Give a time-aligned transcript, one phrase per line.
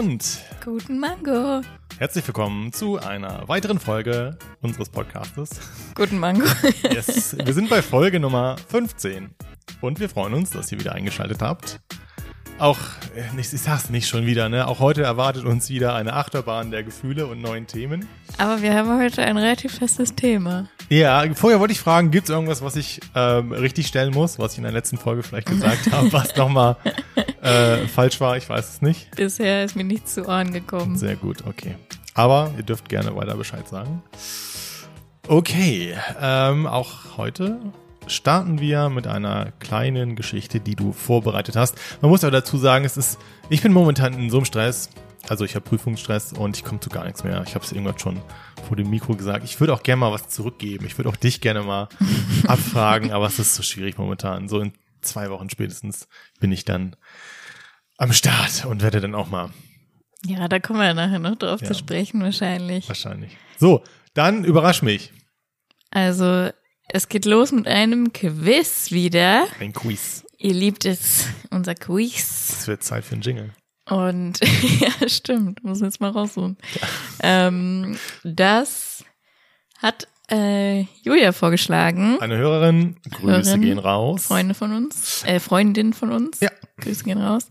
[0.00, 1.60] Und Guten Mango.
[1.98, 5.50] herzlich willkommen zu einer weiteren Folge unseres Podcastes.
[5.94, 6.46] Guten Mango.
[6.90, 9.28] Yes, wir sind bei Folge Nummer 15
[9.82, 11.82] und wir freuen uns, dass ihr wieder eingeschaltet habt.
[12.60, 12.78] Auch,
[13.16, 14.68] äh, ich sag's nicht schon wieder, ne?
[14.68, 18.06] Auch heute erwartet uns wieder eine Achterbahn der Gefühle und neuen Themen.
[18.36, 20.68] Aber wir haben heute ein relativ festes Thema.
[20.90, 24.58] Ja, vorher wollte ich fragen, gibt's irgendwas, was ich ähm, richtig stellen muss, was ich
[24.58, 26.76] in der letzten Folge vielleicht gesagt habe, was nochmal
[27.40, 28.36] äh, falsch war?
[28.36, 29.10] Ich weiß es nicht.
[29.16, 30.98] Bisher ist mir nichts zu Ohren gekommen.
[30.98, 31.76] Sehr gut, okay.
[32.12, 34.02] Aber ihr dürft gerne weiter Bescheid sagen.
[35.26, 37.58] Okay, ähm, auch heute
[38.06, 41.76] starten wir mit einer kleinen Geschichte, die du vorbereitet hast.
[42.00, 43.18] Man muss aber dazu sagen, es ist,
[43.48, 44.90] ich bin momentan in so einem Stress.
[45.28, 47.42] Also ich habe Prüfungsstress und ich komme zu gar nichts mehr.
[47.46, 48.20] Ich habe es irgendwann schon
[48.66, 49.44] vor dem Mikro gesagt.
[49.44, 50.86] Ich würde auch gerne mal was zurückgeben.
[50.86, 51.88] Ich würde auch dich gerne mal
[52.46, 54.48] abfragen, aber es ist so schwierig momentan.
[54.48, 56.08] So in zwei Wochen spätestens
[56.40, 56.96] bin ich dann
[57.98, 59.50] am Start und werde dann auch mal
[60.24, 61.68] Ja, da kommen wir nachher noch drauf Ja.
[61.68, 62.88] zu sprechen wahrscheinlich.
[62.88, 63.36] Wahrscheinlich.
[63.58, 65.12] So, dann überrasch mich.
[65.90, 66.50] Also,
[66.92, 69.46] es geht los mit einem Quiz wieder.
[69.58, 70.24] Ein Quiz.
[70.38, 72.56] Ihr liebt es, unser Quiz.
[72.60, 73.50] Es wird Zeit für einen Jingle.
[73.88, 74.40] Und
[74.80, 76.56] ja, stimmt, muss jetzt mal raussuchen.
[77.22, 79.04] Ähm, das
[79.78, 82.18] hat äh, Julia vorgeschlagen.
[82.20, 84.26] Eine Hörerin, Grüße Hörerin, gehen raus.
[84.26, 86.40] Freunde von uns, äh, Freundin von uns.
[86.40, 86.50] Ja.
[86.80, 87.48] Grüße gehen raus.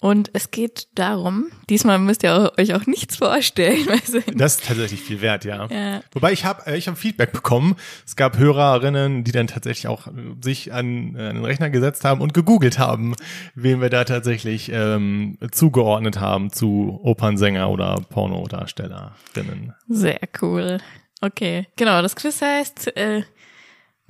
[0.00, 3.86] Und es geht darum, diesmal müsst ihr euch auch nichts vorstellen,
[4.34, 5.66] Das ist tatsächlich viel wert, ja.
[5.66, 6.02] Ja.
[6.12, 7.76] Wobei ich habe äh, ich hab Feedback bekommen.
[8.06, 10.10] Es gab Hörerinnen, die dann tatsächlich auch äh,
[10.42, 13.14] sich an, äh, an den Rechner gesetzt haben und gegoogelt haben,
[13.54, 19.74] wen wir da tatsächlich ähm, zugeordnet haben zu Opernsänger oder Pornodarstellerinnen.
[19.88, 20.78] sehr cool.
[21.20, 23.22] Okay, genau, das Quiz heißt äh,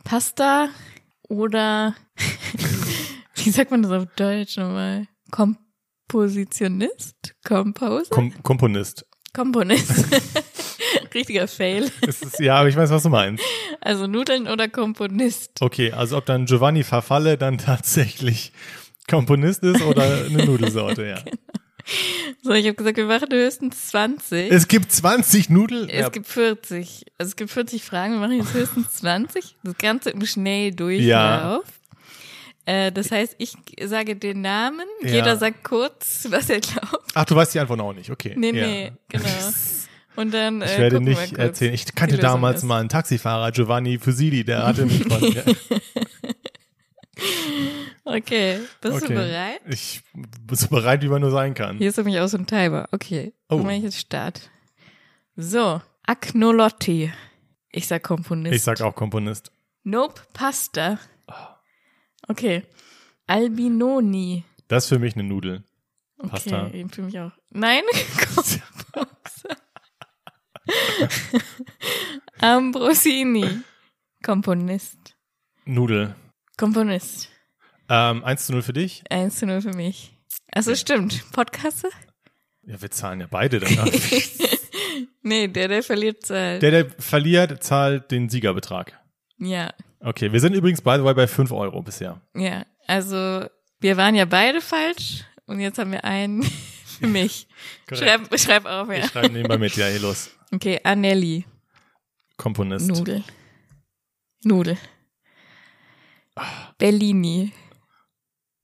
[0.04, 0.69] Pasta
[1.28, 1.94] oder
[3.45, 5.06] wie sagt man das auf Deutsch nochmal?
[5.31, 7.34] Kompositionist?
[7.45, 8.11] Composer?
[8.11, 9.06] Kom Komponist.
[9.33, 9.91] Komponist.
[11.15, 11.91] Richtiger Fail.
[12.06, 13.45] Ist, ja, aber ich weiß, was du meinst.
[13.81, 15.61] Also Nudeln oder Komponist?
[15.61, 18.53] Okay, also ob dann Giovanni Farfalle dann tatsächlich
[19.09, 21.22] Komponist ist oder eine Nudelsorte, ja.
[22.43, 24.51] So, ich habe gesagt, wir machen höchstens 20.
[24.51, 25.89] Es gibt 20 Nudeln.
[25.89, 27.07] Es ja, gibt 40.
[27.19, 29.57] Also es gibt 40 Fragen, wir machen jetzt höchstens 20.
[29.62, 31.05] Das Ganze im Schnelldurchlauf.
[31.05, 31.61] Ja.
[32.66, 35.10] Äh, das heißt, ich sage den Namen, Ja.
[35.10, 36.98] jeder sagt kurz, was er glaubt.
[37.15, 38.34] Ach, du weißt die Antwort auch nicht, okay.
[38.37, 38.66] Nee, ja.
[38.66, 39.25] nee, genau.
[40.16, 41.72] Und dann Ich äh, werde nicht erzählen.
[41.72, 42.65] Ich kannte damals ist.
[42.65, 45.21] mal einen Taxifahrer, Giovanni Fusili, der hatte mich von.
[48.04, 49.06] Okay, bist okay.
[49.09, 49.60] du bereit?
[49.69, 51.78] Ich bin so bereit, wie man nur sein kann.
[51.78, 52.88] Hier ist nämlich auch so ein Timer.
[52.92, 53.56] Okay, Oh.
[53.56, 54.50] dann mache ich jetzt Start.
[55.37, 57.12] So, Agnolotti.
[57.71, 58.54] Ich sag Komponist.
[58.54, 59.53] Ich sag auch Komponist.
[59.84, 60.98] Nope, Pasta.
[62.30, 62.62] Okay.
[63.26, 64.44] Albinoni.
[64.68, 65.64] Das ist für mich eine Nudel.
[66.18, 66.70] Okay, Pasta.
[66.70, 67.32] eben für mich auch.
[67.50, 67.82] Nein.
[72.41, 73.62] Ambrosini.
[74.22, 75.16] Komponist.
[75.64, 76.14] Nudel.
[76.56, 77.30] Komponist.
[77.88, 79.02] Ähm, 1 zu 0 für dich.
[79.10, 80.16] 1 zu 0 für mich.
[80.52, 81.24] Also stimmt.
[81.32, 81.88] Podcaste?
[82.62, 83.88] Ja, wir zahlen ja beide danach.
[85.22, 86.62] Nee, der, der verliert zahlt.
[86.62, 88.98] der, der verliert, zahlt den Siegerbetrag.
[89.38, 92.21] ja, Okay, wir sind übrigens beide bei 5 Euro bisher.
[92.34, 92.65] ja.
[92.87, 93.47] Also,
[93.78, 96.43] wir waren ja beide falsch und jetzt haben wir einen
[96.84, 97.47] für mich.
[97.93, 98.94] Schreib, schreib auf, ja.
[98.97, 99.77] Ich schreibe nebenbei mit.
[99.77, 100.31] Ja, hier los.
[100.53, 101.44] Okay, Anelli.
[102.37, 102.89] Komponist.
[102.89, 103.22] Nudel.
[104.43, 104.77] Nudel.
[106.78, 107.53] Bellini.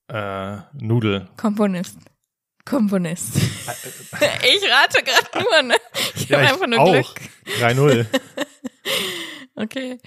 [0.09, 1.29] Äh, Nudel.
[1.37, 1.99] Komponist.
[2.65, 3.37] Komponist.
[3.37, 5.77] ich rate gerade nur, ne?
[6.17, 7.15] Ich Ja, habe einfach nur auch.
[7.15, 7.31] Glück.
[7.61, 8.07] 3-0.
[9.59, 9.99] Okay.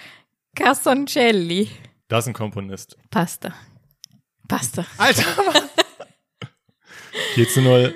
[0.56, 1.70] Cassoncelli.
[2.08, 2.98] Das ist ein Komponist.
[3.12, 3.54] Pasta.
[4.48, 4.86] Pasta.
[4.98, 5.24] Alter!
[7.36, 7.96] 4 zu 0.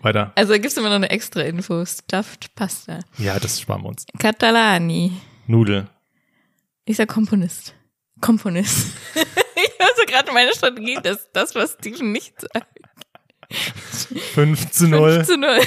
[0.00, 0.32] Weiter.
[0.34, 1.84] Also da gibt's immer noch eine extra Info.
[1.84, 3.00] Stuffed Pasta.
[3.18, 4.04] Ja, das sparen wir uns.
[4.18, 5.12] Catalani.
[5.46, 5.88] Nudel.
[6.84, 7.74] Ich sag Komponist.
[8.20, 8.88] Komponist.
[9.14, 12.66] ich habe so gerade meine Strategie, dass das, was Steven nicht sagt.
[14.34, 15.24] 5 zu 0.
[15.24, 15.60] 5 zu 0.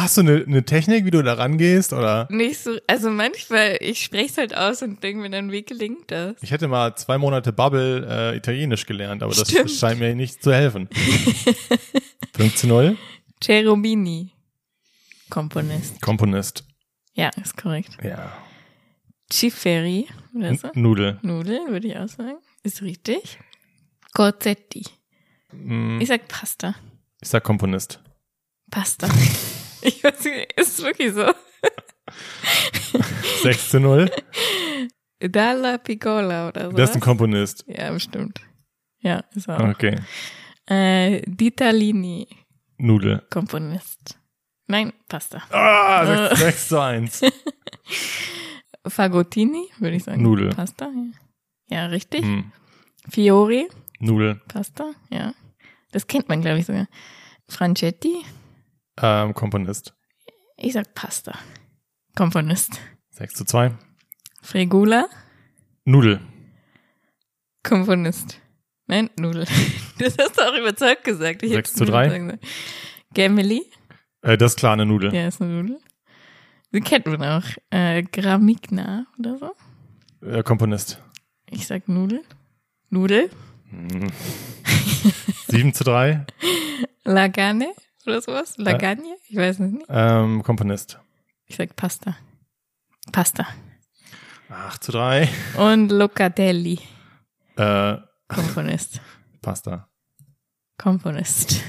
[0.00, 1.92] Hast du eine, eine Technik, wie du da rangehst?
[1.92, 2.28] Oder?
[2.30, 6.10] Nicht so, also manchmal, ich spreche es halt aus und denke mir dann, wie gelingt
[6.10, 6.36] das?
[6.42, 9.70] Ich hätte mal zwei Monate Bubble äh, Italienisch gelernt, aber das Stimmt.
[9.70, 10.88] scheint mir nicht zu helfen.
[12.36, 12.96] 5 zu 0.
[13.42, 14.32] Cherubini.
[15.30, 16.00] Komponist.
[16.00, 16.64] Komponist.
[17.14, 17.96] Ja, ist korrekt.
[18.02, 18.32] Ja.
[19.32, 20.68] Ciferi, oder so?
[20.74, 21.18] Nudel.
[21.22, 22.38] Nudeln, würde ich auch sagen.
[22.62, 23.38] Ist richtig.
[24.14, 24.84] Corzetti.
[25.52, 26.74] Mm, Ich sag Pasta.
[27.20, 28.00] Ich sag Komponist.
[28.70, 29.08] Pasta.
[29.82, 31.26] Ich weiß nicht, ist es wirklich so?
[33.42, 34.10] 6 zu 0.
[35.20, 36.76] Dalla Piccola oder so.
[36.76, 37.64] Das ist ein Komponist.
[37.66, 38.40] ja, bestimmt.
[39.00, 39.60] Ja, ist auch.
[39.60, 39.96] Okay.
[40.66, 42.28] Äh, Ditalini,
[42.78, 43.24] Nudel.
[43.30, 44.18] Komponist.
[44.66, 45.42] Nein, Pasta.
[45.50, 46.36] Ah, Äh.
[46.36, 47.20] 6, 6 zu 1.
[48.86, 50.22] Fagottini, würde ich sagen.
[50.22, 50.50] Nudel.
[50.50, 50.90] Pasta,
[51.70, 51.70] ja.
[51.70, 52.22] Ja, richtig.
[52.22, 52.52] Hm.
[53.08, 53.68] Fiori,
[54.00, 54.40] Nudel.
[54.48, 55.34] Pasta, ja.
[55.92, 56.86] Das kennt man, glaube ich, sogar.
[57.48, 58.22] Franchetti,
[59.00, 59.94] Ähm, Komponist.
[60.56, 61.38] ich sag Pasta.
[62.16, 62.80] Komponist.
[63.10, 63.72] 6 zu 2.
[64.42, 65.06] Fregula,
[65.84, 66.20] Nudel.
[67.62, 68.40] Komponist.
[68.86, 69.46] Nein, Nudel.
[69.98, 71.42] Das hast du auch überzeugt gesagt.
[71.42, 72.06] Ich Sechs hätt's zu drei.
[72.06, 72.46] überzeugt gesagt.
[73.14, 73.62] Gemeli,
[74.22, 75.12] Äh, das ist klar eine Nudel.
[75.12, 75.80] ja, ist eine Nudel.
[76.70, 77.42] Sie kennt man auch.
[77.70, 79.56] Äh, Gramigna oder so.
[80.24, 81.02] Äh, Komponist.
[81.50, 82.22] Ich sag Nudel.
[82.90, 83.28] Nudel.
[83.70, 84.12] Hm.
[85.48, 86.24] 7 zu 3.
[87.04, 87.72] Lagane
[88.08, 88.54] oder sowas.
[88.56, 89.16] Lagagne?
[89.28, 89.86] Ich weiß es nicht.
[89.88, 90.98] Ähm, Komponist.
[91.46, 92.16] Ich sag Pasta.
[93.12, 93.46] Pasta.
[94.50, 95.28] 8 zu 3.
[95.58, 96.80] Und Locatelli.
[97.56, 97.96] Äh,
[98.28, 99.00] Komponist.
[99.42, 99.88] Pasta.
[100.78, 101.62] Komponist.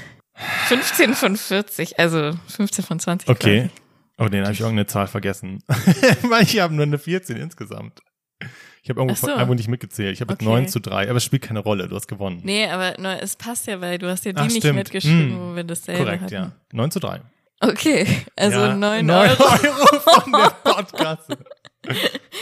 [0.68, 3.30] 15 von 40, also 15 von 20.
[3.30, 3.62] Okay.
[3.62, 3.71] quasi.
[4.18, 5.63] Oh, den habe ich irgendeine Zahl vergessen.
[6.24, 8.01] Weil ich habe nur eine 14 insgesamt.
[8.81, 9.30] Ich habe irgendwo, so.
[9.31, 10.14] irgendwo nicht mitgezählt.
[10.14, 10.50] Ich habe jetzt Okay.
[10.50, 11.88] 9 zu 3, aber es spielt keine Rolle.
[11.90, 12.40] Du hast gewonnen.
[12.44, 14.76] Nee, aber no, es passt ja, weil du hast ja die Ach, nicht stimmt.
[14.78, 15.40] mitgeschrieben, Hm.
[15.52, 16.34] wo wir dasselbe Korrekt, hatten.
[16.34, 16.52] ja.
[16.72, 17.22] 9 zu 3.
[17.62, 19.44] Okay, also ja, 9 9 Euro.
[19.44, 21.28] Euro von der Podcast.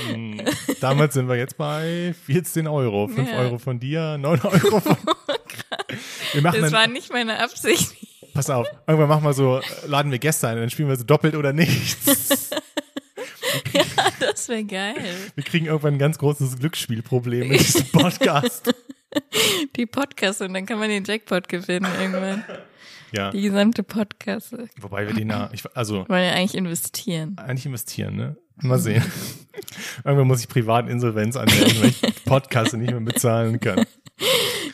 [0.10, 0.42] hm.
[0.80, 3.08] Damals sind wir jetzt bei 14 Euro.
[3.08, 3.38] 5 Ja.
[3.40, 4.98] Euro von dir, 9 Euro von.
[6.34, 7.96] Wir machen Das war nicht meine Absicht.
[8.34, 11.04] pass auf, irgendwann machen wir so, äh, laden wir Gäste ein, dann spielen wir so
[11.04, 12.52] doppelt oder nichts.
[14.20, 14.96] Das wäre geil.
[15.36, 18.74] Wir kriegen irgendwann ein ganz großes Glücksspielproblem mit diesem Podcast.
[19.76, 22.44] Die Podcast und dann kann man den Jackpot gewinnen irgendwann.
[23.12, 24.54] Ja, Die gesamte Podcast.
[24.82, 27.36] wobei wir den ja, ich, also Wollen ja eigentlich investieren.
[27.38, 28.38] eigentlich investieren, ne?
[28.62, 29.04] Mal sehen.
[30.04, 33.86] Irgendwann muss ich privat Insolvenz anmelden, weil ich Podcasts nicht mehr bezahlen kann.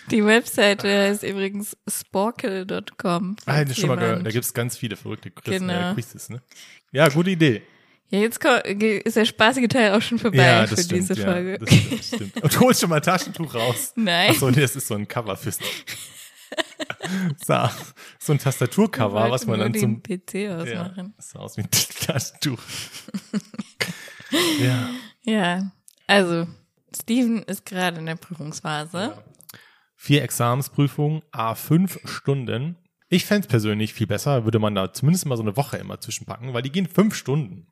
[0.09, 3.35] Die Webseite heißt übrigens sporkel.com.
[3.45, 4.25] Ah, hätte ich schon mal gehört.
[4.25, 5.91] Da gibt's ganz viele verrückte Genau.
[5.91, 6.41] äh, Quizzes, ne?
[6.91, 7.61] Ja, gute Idee.
[8.09, 11.09] Ja, jetzt ist der spaßige Teil auch schon vorbei Ja, für stimmt.
[11.09, 11.57] diese ja, Folge.
[11.57, 12.43] das stimmt, das stimmt.
[12.43, 13.93] Und du holst schon mal ein Taschentuch raus.
[13.95, 14.29] Nein.
[14.31, 15.57] Achso, nee, das ist so ein Cover fürs.
[17.45, 17.69] so,
[18.19, 20.03] so ein Tastaturcover, was man dann zum.
[20.03, 21.13] PC Ja, ausmachen.
[21.17, 22.59] das sah aus wie ein Taschentuch.
[24.61, 24.89] ja.
[25.23, 25.71] Ja.
[26.07, 26.47] also
[26.95, 29.23] Steven ist gerade in der Prüfungsphase.
[29.95, 32.77] Vier Examensprüfungen, a fünf Stunden.
[33.09, 36.53] Ich fänd's persönlich viel besser, würde man da zumindest mal so eine Woche immer zwischenpacken,
[36.53, 37.67] weil die gehen fünf Stunden.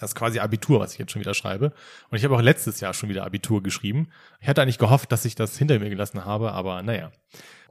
[0.00, 1.72] Das ist quasi Abitur, was ich jetzt schon wieder schreibe.
[2.10, 4.08] Und ich habe auch letztes Jahr schon wieder Abitur geschrieben.
[4.40, 7.10] Ich hatte eigentlich gehofft, dass ich das hinter mir gelassen habe, aber naja.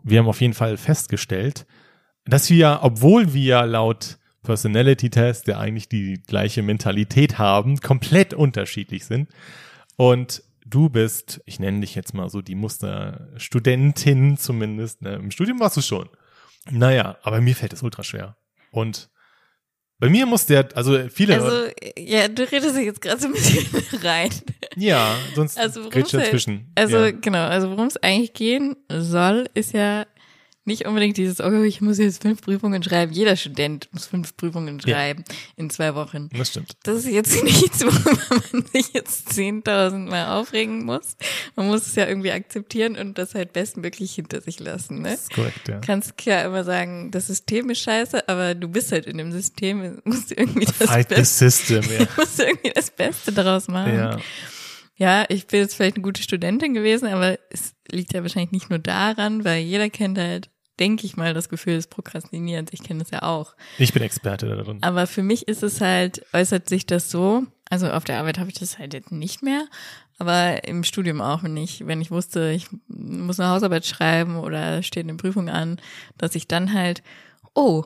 [0.03, 1.65] Wir haben auf jeden Fall festgestellt,
[2.25, 9.05] dass wir, obwohl wir laut Personality Test ja eigentlich die gleiche Mentalität haben, komplett unterschiedlich
[9.05, 9.29] sind.
[9.97, 15.01] Und du bist, ich nenne dich jetzt mal so die Musterstudentin zumindest.
[15.01, 15.15] Ne?
[15.15, 16.09] Im Studium warst du schon.
[16.69, 18.37] Naja, aber mir fällt es ultra schwer.
[18.71, 19.09] Und
[19.99, 23.33] bei mir muss der, also viele, Also, ja, du redest dich jetzt gerade so ein
[23.33, 23.65] bisschen
[24.03, 24.29] rein.
[24.75, 26.71] ja, sonst Also, grätsch es halt- dazwischen.
[26.75, 27.11] Also, ja.
[27.11, 30.05] genau, also worum es eigentlich gehen soll, ist ja
[30.65, 33.11] nicht unbedingt dieses, oh, ich muss jetzt fünf Prüfungen schreiben.
[33.13, 34.95] Jeder Student muss fünf Prüfungen Ja.
[34.95, 35.23] schreiben
[35.55, 36.29] in zwei Wochen.
[36.35, 36.75] das stimmt.
[36.83, 41.15] Das ist jetzt nichts, worüber man sich jetzt 10.000 Mal aufregen muss.
[41.55, 45.09] Man muss es ja irgendwie akzeptieren und das halt bestmöglich hinter sich lassen, ne?
[45.11, 45.79] Das ist korrekt, ja.
[45.79, 50.01] kannst ja immer sagen, das System ist scheiße, aber du bist halt in dem System,
[50.03, 52.07] musst irgendwie das Fight the Beste, system, ja.
[52.17, 53.93] musst du irgendwie das Beste daraus machen.
[53.95, 54.17] ja.
[54.97, 58.69] Ja, ich bin jetzt vielleicht eine gute Studentin gewesen, aber es liegt ja wahrscheinlich nicht
[58.69, 62.71] nur daran, weil jeder kennt halt, denke ich mal, das Gefühl des Prokrastinierens.
[62.73, 63.55] Ich kenne das ja auch.
[63.77, 64.81] Ich bin Experte darin.
[64.83, 68.49] Aber für mich ist es halt, äußert sich das so, also auf der Arbeit habe
[68.49, 69.65] ich das halt jetzt nicht mehr,
[70.17, 71.87] aber im Studium auch nicht.
[71.87, 75.79] Wenn ich wusste, ich muss eine Hausarbeit schreiben oder steht eine Prüfung an,
[76.17, 77.03] dass ich dann halt,
[77.53, 77.85] oh,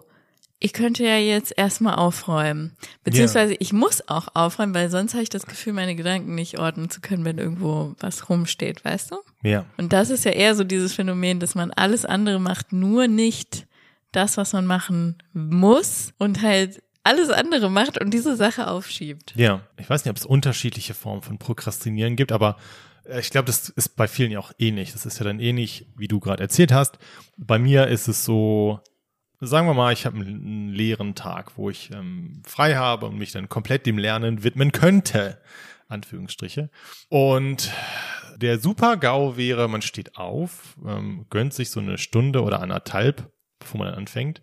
[0.60, 2.76] ich könnte ja jetzt erstmal aufräumen.
[3.04, 6.90] Beziehungsweise ich muss auch aufräumen, weil sonst habe ich das Gefühl, meine Gedanken nicht ordnen
[6.90, 9.18] zu können, wenn irgendwo was rumsteht, weißt du?
[9.42, 9.66] Ja.
[9.78, 13.68] Und das ist ja eher so dieses Phänomen, dass man alles andere macht, nur nicht
[14.12, 19.34] das, was man machen muss und halt alles andere macht und diese Sache aufschiebt.
[19.36, 22.58] Ja, ich weiß nicht, ob es unterschiedliche Formen von Prokrastinieren gibt, aber
[23.06, 24.92] äh, ich glaube, das ist bei vielen ja auch ähnlich.
[24.92, 26.98] Das ist ja dann ähnlich, wie du gerade erzählt hast.
[27.38, 28.82] Bei mir ist es so,
[29.40, 33.32] sagen wir mal, ich habe einen, leeren Tag, wo ich ähm, frei habe und mich
[33.32, 35.42] dann komplett dem Lernen widmen könnte.
[35.88, 36.70] Anführungsstriche.
[37.10, 37.72] Und
[38.38, 43.80] der Super-GAU wäre, man steht auf, ähm, gönnt sich so eine Stunde oder anderthalb, bevor
[43.80, 44.42] man anfängt,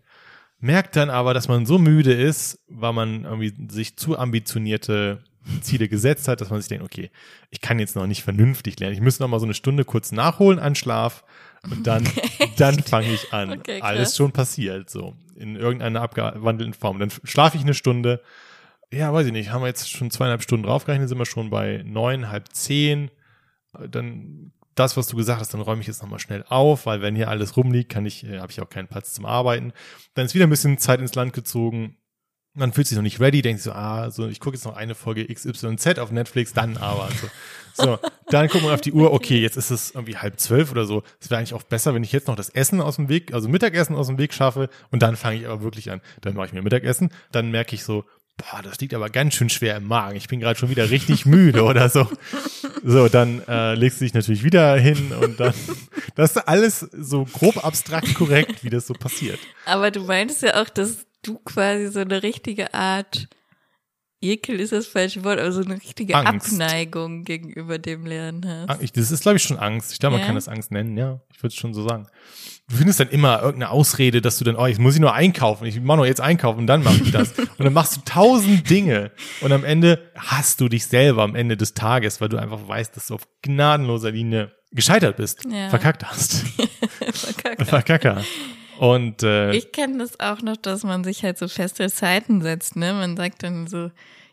[0.58, 5.24] merkt dann aber, dass man so müde ist, weil man irgendwie sich zu ambitionierte
[5.60, 7.10] Ziele gesetzt hat, dass man sich denkt, okay,
[7.50, 8.94] ich kann jetzt noch nicht vernünftig lernen.
[8.94, 11.24] Ich müsste noch mal so eine Stunde kurz nachholen an Schlaf
[11.70, 12.08] und dann,
[12.56, 13.60] dann fange ich an.
[13.60, 13.80] Okay.
[13.80, 16.98] Alles schon passiert, so in irgendeiner abgewandelten Form.
[16.98, 18.22] Dann schlafe ich eine Stunde.
[18.92, 21.82] Ja, weiß ich nicht, haben wir jetzt schon zweieinhalb Stunden draufgerechnet, sind wir schon bei
[21.84, 23.10] neun, halb zehn.
[23.72, 27.16] Dann das, was du gesagt hast, dann räume ich jetzt nochmal schnell auf, weil wenn
[27.16, 29.72] hier alles rumliegt, kann ich, äh, habe ich auch keinen Platz zum Arbeiten.
[30.14, 31.96] Dann ist wieder ein bisschen Zeit ins Land gezogen.
[32.56, 34.94] Man fühlt sich noch nicht ready, denkt so, ah, so, ich gucke jetzt noch eine
[34.94, 37.08] Folge XYZ auf Netflix, dann aber.
[37.20, 37.28] So,
[37.84, 37.98] so
[38.30, 41.02] dann guckt man auf die Uhr, okay, jetzt ist es irgendwie halb zwölf oder so.
[41.20, 43.48] Es wäre eigentlich auch besser, wenn ich jetzt noch das Essen aus dem Weg, also
[43.48, 46.00] Mittagessen aus dem Weg schaffe und dann fange ich aber wirklich an.
[46.22, 48.04] Dann mache ich mir Mittagessen, dann merke ich so,
[48.36, 50.16] boah, das liegt aber ganz schön schwer im Magen.
[50.16, 52.08] Ich bin gerade schon wieder richtig müde oder so.
[52.84, 55.54] So, dann äh, legst du dich natürlich wieder hin und dann,
[56.14, 59.38] das ist alles so grob abstrakt korrekt, wie das so passiert.
[59.64, 63.28] Aber du meintest ja auch, dass du quasi so eine richtige Art
[64.30, 66.52] Ekel ist das falsche Wort, aber so eine richtige Angst.
[66.52, 68.71] Abneigung gegenüber dem Lernen hast.
[68.71, 69.92] Ah, das ist, glaube ich, schon Angst.
[69.92, 70.26] Ich glaube, man Ja?
[70.26, 71.21] kann das Angst nennen, ja.
[71.33, 72.06] Ich würde es schon so sagen.
[72.68, 75.66] Du findest dann immer irgendeine Ausrede, dass du dann, oh, jetzt muss ich nur einkaufen.
[75.66, 77.33] Ich mache nur jetzt einkaufen und dann mache ich das.
[77.38, 81.56] und dann machst du tausend Dinge und am Ende hast du dich selber am Ende
[81.56, 85.68] des Tages, weil du einfach weißt, dass du auf gnadenloser Linie gescheitert bist, Ja.
[85.71, 86.45] verkackt hast.
[87.12, 87.62] Verkackt.
[87.68, 88.25] Verkacker.
[88.78, 92.76] Und äh, Ich kenne das auch noch, dass man sich halt so feste Zeiten setzt,
[92.76, 92.92] ne?
[92.92, 93.90] Man sagt dann so,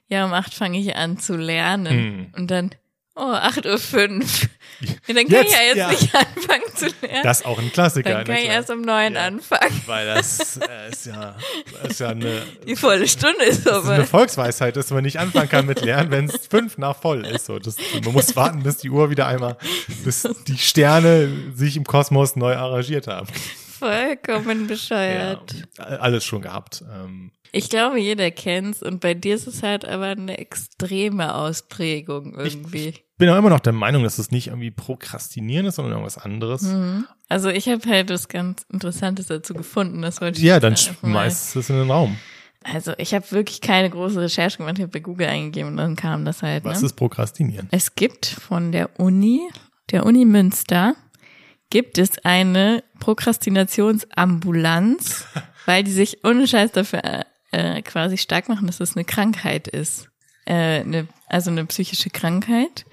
[0.08, 2.32] ja, um acht fange ich an zu lernen.
[2.36, 2.72] Und dann,
[3.16, 3.78] oh, 8.05 Uhr.
[3.80, 4.50] fünf.
[5.08, 5.90] Ja, dann kann Jetzt, ich ja jetzt ja.
[5.92, 7.24] nicht anfangen zu lernen.
[7.24, 8.10] das ist auch ein Klassiker.
[8.10, 9.28] dann kann ich erst um neun Ja.
[9.28, 9.82] anfangen.
[9.86, 11.36] Weil das äh, ist ja,
[11.88, 14.06] ist ja eine, Die volle Stunde ist Das ist eine aber.
[14.08, 17.46] Volksweisheit, dass man nicht anfangen kann mit Lernen, wenn es fünf nach voll ist.
[17.46, 19.56] So, das, man muss warten, bis die Uhr wieder einmal,
[20.04, 23.28] bis die Sterne sich im Kosmos neu arrangiert haben.
[23.84, 25.56] Vollkommen Ja, bescheuert.
[25.78, 26.84] alles schon gehabt.
[26.92, 32.34] Ähm, Ich glaube, jeder kennt's und bei dir ist es halt aber eine extreme Ausprägung
[32.36, 32.94] irgendwie.
[33.18, 36.68] bin auch immer noch der Meinung, dass es nicht irgendwie Prokrastinieren ist, sondern irgendwas anderes.
[37.30, 40.02] Also ich habe halt was ganz Interessantes dazu gefunden.
[40.02, 42.18] Das wollte ich Ja, dann schmeißt es in den Raum.
[42.64, 44.76] Also ich habe wirklich keine große Recherche gemacht.
[44.78, 46.64] Ich habe bei Google eingegeben und dann kam das halt.
[46.64, 46.86] Was ne?
[46.88, 47.68] ist Prokrastinieren?
[47.72, 49.42] Es gibt von der Uni,
[49.92, 50.96] der Uni Münster,
[51.74, 55.26] gibt es eine Prokrastinationsambulanz,
[55.66, 60.08] weil die sich ohne Scheiß dafür äh, quasi stark machen, dass es eine Krankheit ist.
[60.46, 62.86] Äh, eine, also eine psychische Krankheit.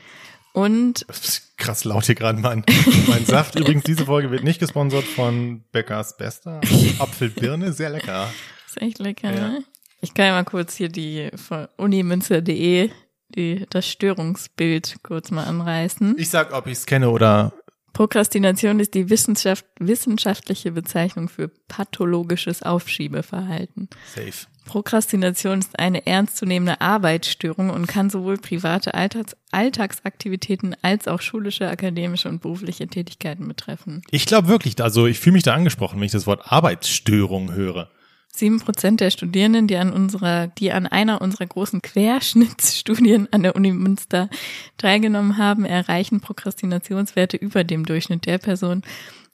[0.54, 2.64] Und Das ist krass laut hier gerade mein,
[3.06, 3.54] mein Saft.
[3.54, 6.62] Übrigens, diese Folge wird nicht gesponsert von Beckers Bester.
[6.98, 8.32] Apfelbirne, sehr lecker.
[8.66, 9.48] ist echt lecker, Ja.
[9.50, 9.62] ne?
[10.00, 12.90] Ich kann ja mal kurz hier die von unimünster.de
[13.36, 16.16] die, das Störungsbild kurz mal anreißen.
[16.18, 17.52] Ich sag, ob ich es kenne oder
[17.92, 23.88] Prokrastination ist die Wissenschaft, wissenschaftliche Bezeichnung für pathologisches Aufschiebeverhalten.
[24.14, 24.46] safe.
[24.66, 32.28] Prokrastination ist eine ernstzunehmende Arbeitsstörung und kann sowohl private Alltags Alltagsaktivitäten als auch schulische, akademische
[32.28, 34.02] und berufliche Tätigkeiten betreffen.
[34.12, 37.90] Ich glaube wirklich, also ich fühle mich da angesprochen, wenn ich das Wort Arbeitsstörung höre.
[38.34, 43.56] Sieben Prozent der Studierenden, die an unserer, die an einer unserer großen Querschnittsstudien an der
[43.56, 44.30] Uni Münster
[44.78, 48.82] teilgenommen haben, erreichen Prokrastinationswerte über dem Durchschnitt der Personen,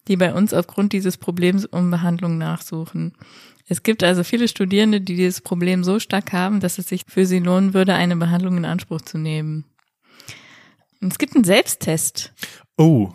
[0.09, 3.13] die bei uns aufgrund dieses Problems um Behandlung nachsuchen.
[3.69, 7.27] Es gibt also viele Studierende, die dieses Problem so stark haben, dass es sich für
[7.27, 9.65] sie lohnen würde, eine Behandlung in Anspruch zu nehmen.
[11.01, 12.33] Und es gibt einen Selbsttest.
[12.79, 13.13] Oh,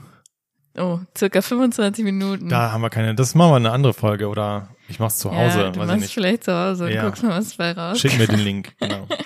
[0.78, 2.48] Oh, circa 25 Minuten.
[2.50, 3.14] da haben wir keine.
[3.16, 6.14] Das machen wir eine andere Folge oder ich mach's zu Hause, ja, du machst nicht.
[6.14, 7.04] vielleicht zu Hause und Ja.
[7.06, 8.00] guckst mal, was bei raus.
[8.00, 8.74] Schick mir den Link.
[8.80, 9.08] Genau.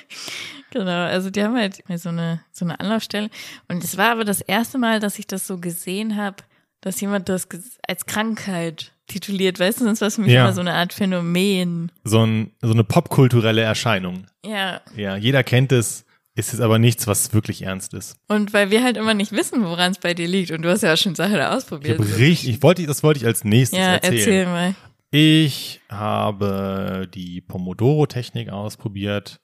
[0.72, 3.30] Genau, also die haben halt so eine so eine Anlaufstelle
[3.70, 6.38] und es war aber das erste Mal, dass ich das so gesehen habe,
[6.82, 7.48] dass jemand das
[7.88, 10.44] als Krankheit tituliert, weißt du, sonst war es für mich Ja.
[10.44, 11.92] immer so eine Art Phänomen.
[12.04, 14.28] So, ein, so eine popkulturelle Erscheinung.
[14.44, 16.05] Ja, Ja, jeder kennt es,
[16.36, 18.18] ist es aber nichts, was wirklich ernst ist.
[18.28, 20.84] und weil wir halt immer nicht wissen, woran es bei dir liegt und du hast
[20.84, 22.00] ja auch schon Sachen da Ich ausprobiert.
[22.00, 24.18] habe richtig, ich wollte, das wollte ich als nächstes ja, erzählen.
[24.18, 24.76] erzähl mal.
[25.12, 29.40] Ich habe die Pomodoro-Technik ausprobiert.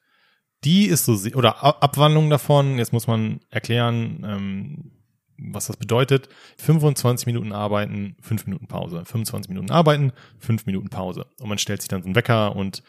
[0.65, 2.77] Die ist so, oder Abwandlung davon.
[2.77, 4.91] Jetzt muss man erklären, ähm,
[5.37, 6.27] was das bedeutet.
[6.57, 9.03] 25 Minuten arbeiten, 5 Minuten Pause.
[9.05, 11.25] 25 Minuten arbeiten, 5 Minuten Pause.
[11.39, 12.83] Und man stellt sich dann so einen Wecker und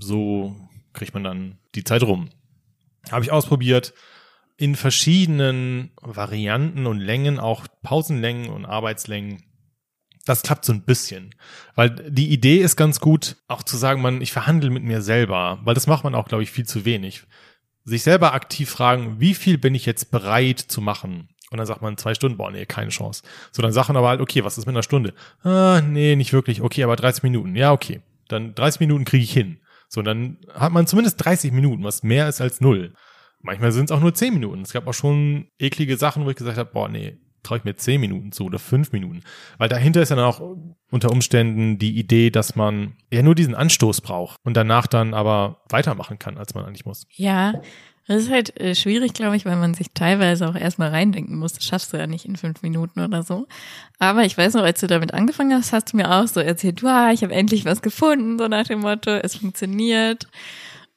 [0.00, 0.56] so
[0.94, 2.30] kriegt man dann die Zeit rum.
[3.10, 3.92] Habe ich ausprobiert
[4.56, 9.42] in verschiedenen Varianten und Längen, auch Pausenlängen und Arbeitslängen.
[10.24, 11.34] Das klappt so ein bisschen.
[11.74, 15.58] Weil die Idee ist ganz gut, auch zu sagen, man, ich verhandle mit mir selber,
[15.64, 17.24] weil das macht man auch, glaube ich, viel zu wenig.
[17.84, 21.28] Sich selber aktiv fragen, wie viel bin ich jetzt bereit zu machen?
[21.50, 23.24] Und dann sagt man zwei Stunden, boah, nee, keine Chance.
[23.50, 25.12] So, dann sagt man aber halt, okay, was ist mit einer Stunde?
[25.42, 26.62] Ah, nee, nicht wirklich.
[26.62, 27.56] Okay, aber 30 Minuten.
[27.56, 28.00] Ja, okay.
[28.28, 29.58] Dann 30 Minuten kriege ich hin.
[29.92, 32.94] So, dann hat man zumindest 30 Minuten, was mehr ist als null.
[33.42, 34.62] manchmal sind es auch nur zehn Minuten.
[34.62, 37.74] Es gab auch schon eklige Sachen, wo ich gesagt habe, boah, nee, traue ich mir
[37.74, 39.20] zehn Minuten zu oder fünf Minuten.
[39.58, 40.40] Weil dahinter ist dann auch
[40.90, 45.62] unter Umständen die Idee, dass man ja nur diesen Anstoß braucht und danach dann aber
[45.68, 47.06] weitermachen kann, als man eigentlich muss.
[47.10, 47.60] Ja,
[48.08, 51.52] das ist halt äh, schwierig, glaube ich, weil man sich teilweise auch erstmal reindenken muss.
[51.52, 53.46] Das schaffst du ja nicht in fünf Minuten oder so.
[53.98, 56.82] Aber ich weiß noch, als du damit angefangen hast, hast du mir auch so erzählt,
[56.82, 60.26] wow, ich habe endlich was gefunden, so nach dem Motto, es funktioniert.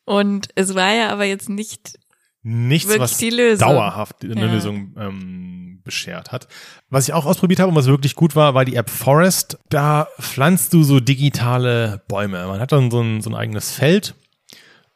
[0.05, 1.99] Und es war ja aber jetzt nicht
[2.47, 3.67] nichts, Wirklich was die Lösung.
[3.69, 4.51] dauerhaft eine Ja.
[4.51, 6.47] Lösung ähm, beschert hat.
[6.89, 9.57] Was ich auch ausprobiert habe und was wirklich gut war, war die App Forest.
[9.69, 12.45] Da pflanzt du so digitale Bäume.
[12.47, 14.13] Man hat dann so ein, so ein eigenes Feld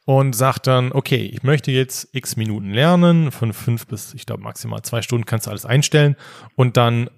[0.10, 4.42] und sagt dann, okay, ich möchte jetzt x Minuten lernen, von fünf bis, ich glaube,
[4.42, 6.16] maximal zwei Stunden kannst du alles einstellen
[6.56, 7.12] und dann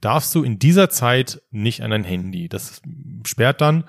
[0.00, 2.48] darfst du in dieser Zeit nicht an dein Handy.
[2.48, 2.82] Das
[3.24, 3.84] sperrt dann.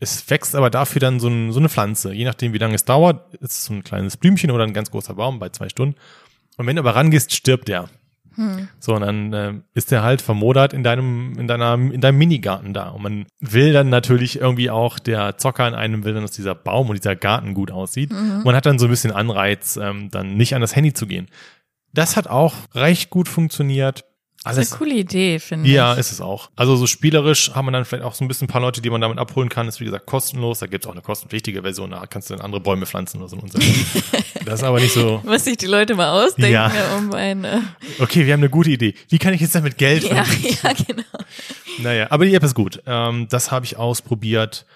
[0.00, 2.12] Es wächst aber dafür dann so, ein, so eine Pflanze.
[2.12, 4.90] Je nachdem, wie lange es dauert, ist es so ein kleines Blümchen oder ein ganz
[4.90, 5.96] großer Baum bei zwei Stunden.
[6.58, 7.88] Und wenn du aber rangehst, stirbt der.
[8.78, 12.74] So, und dann äh, ist der halt vermodert in deinem, in deiner, in deinem Minigarten
[12.74, 12.88] da.
[12.88, 16.54] Und man will dann natürlich irgendwie auch, der Zocker in einem will dann, dass dieser
[16.54, 18.10] Baum und dieser Garten gut aussieht.
[18.44, 21.28] Man hat dann so ein bisschen Anreiz, ähm, dann nicht an das Handy zu gehen.
[21.92, 24.04] Das hat auch recht gut funktioniert.
[24.44, 25.98] Das ist eine coole Idee, finde Ja, ich.
[26.00, 26.50] ist es auch.
[26.56, 28.90] Also so spielerisch haben wir dann vielleicht auch so ein bisschen ein paar Leute, die
[28.90, 29.68] man damit abholen kann.
[29.68, 30.58] Ist wie gesagt kostenlos.
[30.58, 31.90] Da gibt's auch eine kostenpflichtige Version.
[31.90, 33.36] Da kannst du dann andere Bäume pflanzen oder so.
[34.44, 35.20] Das ist aber nicht so.
[35.24, 36.72] Was sich die Leute mal ausdenken, Ja.
[36.98, 37.62] um eine.
[38.00, 38.94] Okay, wir haben eine gute Idee.
[39.08, 40.56] Wie kann ich jetzt damit Geld Ja, verdienen?
[40.62, 41.24] ja, genau.
[41.78, 42.82] Naja, aber die App ist gut.
[42.86, 44.66] Ähm, das habe ich ausprobiert.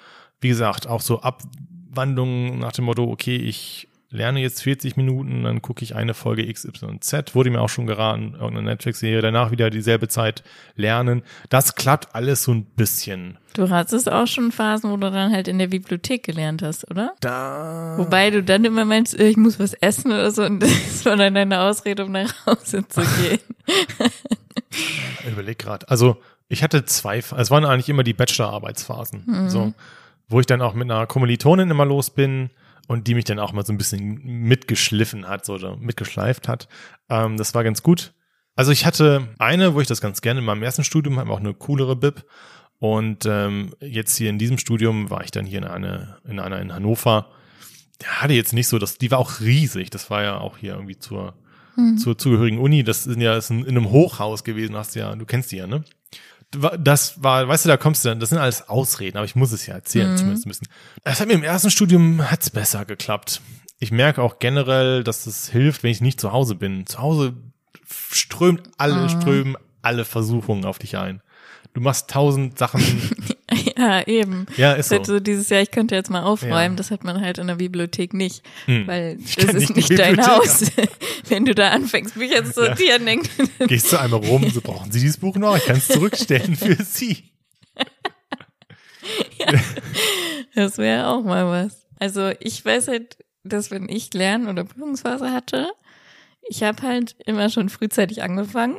[0.40, 5.62] Wie gesagt, auch so Abwandlungen nach dem Motto, okay, ich lerne jetzt 40 Minuten, dann
[5.62, 10.08] gucke ich eine Folge XYZ, wurde mir auch schon geraten, irgendeine Netflix-Serie, danach wieder dieselbe
[10.08, 10.42] Zeit
[10.74, 11.22] lernen.
[11.50, 13.38] Das klappt alles so ein bisschen.
[13.54, 17.12] Du hattest auch schon Phasen, wo du dann halt in der Bibliothek gelernt hast, oder?
[17.20, 17.94] Da.
[17.98, 21.16] Wobei du dann immer meinst, äh, ich muss was essen oder so und das war
[21.16, 23.40] dann deine Ausrede, um nach Hause zu gehen.
[25.30, 25.88] Überleg gerade.
[25.88, 26.16] Also
[26.48, 29.74] ich hatte zwei, es waren eigentlich immer die Bachelor-Arbeitsphasen, so,
[30.28, 32.50] wo ich dann auch mit einer Kommilitonin immer los bin
[32.86, 36.68] und die mich dann auch mal so ein bisschen mitgeschliffen hat so, oder mitgeschleift hat.
[37.08, 38.14] Ähm, das war ganz gut.
[38.54, 41.40] Also ich hatte eine, wo ich das ganz gerne in meinem ersten Studium habe, auch
[41.40, 42.24] eine coolere Bib.
[42.78, 46.60] Und ähm, jetzt hier in diesem Studium war ich dann hier in einer in einer
[46.60, 47.30] in Hannover.
[48.02, 49.90] Der hatte jetzt nicht so, das, die war auch riesig.
[49.90, 51.34] Das war ja auch hier irgendwie zur
[51.98, 52.84] zur zugehörigen Uni.
[52.84, 54.76] Das sind ja ist in, in einem Hochhaus gewesen.
[54.76, 55.84] Hast du ja, du kennst die ja, ne?
[56.50, 59.52] Das war, weißt du, da kommst du dann, das sind alles Ausreden, aber ich muss
[59.52, 60.68] es ja erzählen, zumindest ein bisschen.
[61.02, 63.42] Das hat mir im ersten Studium hat's besser geklappt.
[63.78, 66.86] Ich merke auch generell, dass es hilft, wenn ich nicht zu Hause bin.
[66.86, 67.34] Zu Hause
[68.10, 71.20] strömt alle, strömen alle Versuchungen auf dich ein.
[71.74, 72.82] Du machst tausend Sachen.
[73.78, 74.46] ja, eben.
[74.56, 75.14] ja, ist Das so.
[75.14, 76.76] so dieses Jahr, ich könnte jetzt mal aufräumen, Ja.
[76.76, 78.86] das hat man halt in der Bibliothek nicht, Hm.
[78.86, 80.70] weil Ich das ist nicht nicht dein Haus.
[81.28, 84.90] Wenn du da anfängst, Bücher zu sortieren, denkst du, Gehst du einmal rum, so brauchen
[84.92, 85.56] Sie dieses Buch noch?
[85.56, 87.30] Ich kann es zurückstellen für Sie.
[90.54, 91.86] Das wäre auch mal was.
[91.98, 95.68] Also ich weiß halt, dass wenn ich Lern- oder Prüfungsphase hatte,
[96.48, 98.76] ich habe halt immer schon frühzeitig angefangen.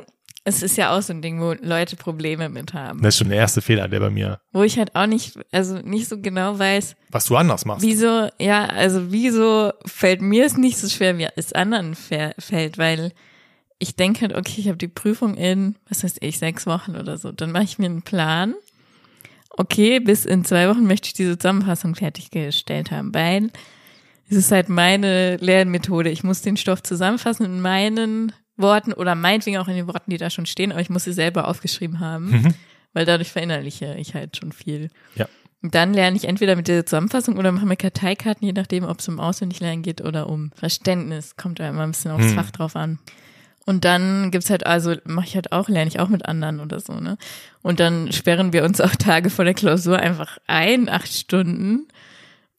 [0.48, 3.02] Es ist ja auch so ein Ding, wo Leute Probleme mit haben.
[3.02, 5.78] Das ist schon der erste Fehler, der bei mir, Wo ich halt auch nicht, also
[5.78, 7.82] nicht so genau weiß, was du anders machst.
[7.84, 12.78] wieso, ja, also wieso fällt mir es nicht so schwer, wie es anderen fä- fällt,
[12.78, 13.12] weil
[13.78, 17.16] ich denke halt, okay, ich habe die Prüfung in, was weiß ich, sechs Wochen oder
[17.18, 17.30] so.
[17.30, 18.54] Dann mache ich mir einen Plan.
[19.50, 23.50] Okay, bis in zwei Wochen möchte ich diese Zusammenfassung fertiggestellt haben, weil
[24.30, 26.10] es ist halt meine Lernmethode.
[26.10, 30.18] Ich muss den Stoff zusammenfassen in meinen Worten oder meinetwegen auch in den Worten, die
[30.18, 32.54] da schon stehen, aber ich muss sie selber aufgeschrieben haben,
[32.92, 34.90] weil dadurch verinnerliche ich halt schon viel.
[35.14, 35.28] Ja.
[35.62, 39.00] Und dann lerne ich entweder mit der Zusammenfassung oder mache mir Karteikarten, je nachdem, ob
[39.00, 41.36] es um Auswendiglernen geht oder um Verständnis.
[41.36, 42.34] Kommt ja immer ein bisschen aufs Hm.
[42.34, 42.98] Fach drauf an.
[43.66, 46.80] Und dann gibt's halt, also mache ich halt auch, lerne ich auch mit anderen oder
[46.80, 47.18] so, ne?
[47.60, 51.86] Und dann sperren wir uns auch Tage vor der Klausur einfach ein, acht Stunden,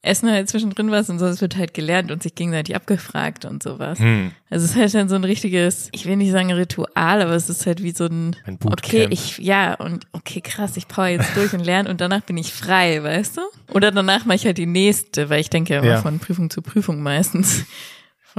[0.01, 3.99] essen halt zwischendrin was und sonst wird halt gelernt und sich gegenseitig abgefragt und sowas.
[3.99, 4.31] Hm.
[4.49, 7.49] Also es ist halt dann so ein richtiges, ich will nicht sagen Ritual, aber es
[7.49, 11.35] ist halt wie so ein, Ein okay, ich, ja, und okay, krass, ich power jetzt
[11.35, 13.41] durch und lerne und danach bin ich frei, weißt du?
[13.73, 16.01] Oder danach mache ich halt die nächste, weil ich denke ja immer Ja.
[16.01, 17.65] von Prüfung zu Prüfung meistens.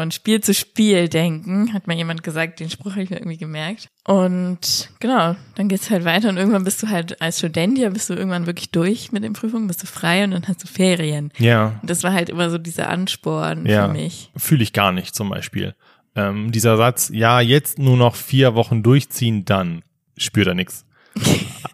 [0.00, 3.36] Von Spiel zu Spiel denken, hat mir jemand gesagt, den Spruch habe ich mir irgendwie
[3.36, 3.90] gemerkt.
[4.06, 8.08] Und genau, dann geht's halt weiter und irgendwann bist du halt als Student, ja, bist
[8.08, 11.34] du irgendwann wirklich durch mit den Prüfungen, bist du frei und dann hast du Ferien.
[11.36, 13.88] Ja, Und das war halt immer so dieser Ansporn ja.
[13.88, 14.30] für mich.
[14.38, 15.74] Fühle ich gar nicht zum Beispiel.
[16.16, 19.82] Ähm, dieser Satz, ja, jetzt nur noch vier Wochen durchziehen, dann
[20.16, 20.86] spürt er nix.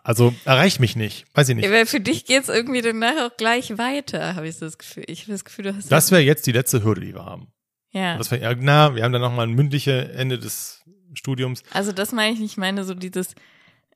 [0.03, 1.27] Also erreicht mich nicht.
[1.35, 1.65] Weiß ich nicht.
[1.65, 5.03] Ja, weil für dich geht's irgendwie danach auch gleich weiter, habe ich so das Gefühl.
[5.09, 7.49] Ich habe das Gefühl, du hast Das wäre jetzt die letzte Hürde, die wir haben.
[7.93, 8.19] Ja.
[8.19, 10.83] Das war, ja, na, wir haben dann nochmal ein mündliche Ende des
[11.15, 11.63] Studiums.
[11.73, 13.35] Also das meine ich nicht, ich meine so dieses,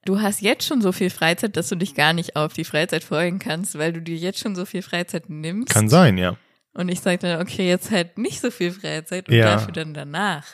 [0.04, 3.04] du hast jetzt schon so viel Freizeit, dass du dich gar nicht auf die Freizeit
[3.04, 5.72] freuen kannst, weil du dir jetzt schon so viel Freizeit nimmst.
[5.72, 6.36] Kann sein, ja.
[6.72, 9.56] Und ich sage dann, okay, jetzt halt nicht so viel Freizeit und Ja.
[9.56, 10.44] dafür dann danach.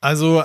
[0.00, 0.44] Also, äh,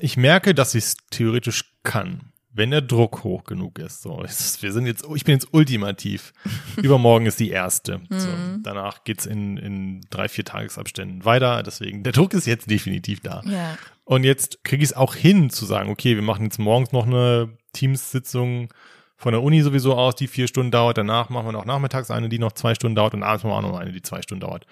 [0.00, 4.02] ich merke, dass ich es theoretisch kann, wenn der Druck hoch genug ist.
[4.02, 4.22] So,
[4.60, 6.32] wir sind jetzt, ich bin jetzt ultimativ.
[6.76, 8.00] Übermorgen ist die erste.
[8.10, 8.28] So,
[8.62, 11.62] danach geht's in, in drei, vier Tagesabständen weiter.
[11.62, 13.42] Deswegen, der Druck ist jetzt definitiv da.
[13.46, 13.78] Ja.
[14.04, 17.06] Und jetzt kriege ich es auch hin zu sagen, okay, wir machen jetzt morgens noch
[17.06, 18.68] eine Teams-Sitzung
[19.16, 20.98] von der Uni sowieso aus, die vier Stunden dauert.
[20.98, 23.68] Danach machen wir noch nachmittags eine, die noch zwei Stunden dauert und abends machen wir
[23.68, 24.66] auch noch eine, die zwei Stunden dauert.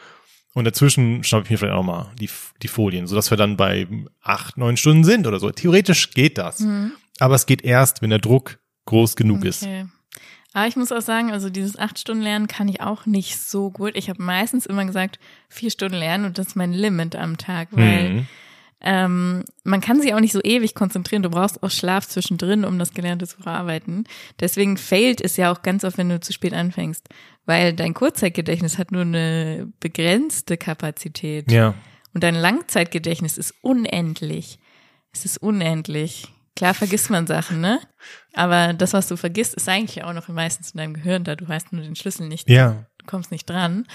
[0.52, 2.28] Und dazwischen schnappe ich mir vielleicht auch mal die,
[2.60, 3.86] die Folien, sodass wir dann bei
[4.20, 5.50] acht, neun Stunden sind oder so.
[5.50, 6.60] Theoretisch geht das.
[7.20, 9.62] Aber es geht erst, wenn der Druck groß genug ist.
[9.62, 9.86] Okay.
[10.52, 13.70] Aber ich muss auch sagen, also dieses acht Stunden Lernen kann ich auch nicht so
[13.70, 13.92] gut.
[13.94, 17.68] Ich habe meistens immer gesagt, vier Stunden lernen und das ist mein Limit am Tag,
[17.70, 18.26] weil Mhm.
[18.80, 21.22] ähm, man kann sich auch nicht so ewig konzentrieren.
[21.22, 24.04] Du brauchst auch Schlaf zwischendrin, um das Gelernte zu verarbeiten.
[24.40, 27.06] Deswegen failt es ja auch ganz oft, wenn du zu spät anfängst,
[27.46, 31.52] weil dein Kurzzeitgedächtnis hat nur eine begrenzte Kapazität.
[31.52, 31.74] Ja.
[32.12, 34.58] Und dein Langzeitgedächtnis ist unendlich.
[35.12, 36.26] Es ist unendlich.
[36.60, 37.80] Klar vergisst man Sachen, ne?
[38.34, 41.34] Aber das, was du vergisst, ist eigentlich auch noch meistens in deinem Gehirn da.
[41.34, 42.84] Du hast nur den Schlüssel nicht, Ja.
[42.98, 43.86] du kommst nicht dran.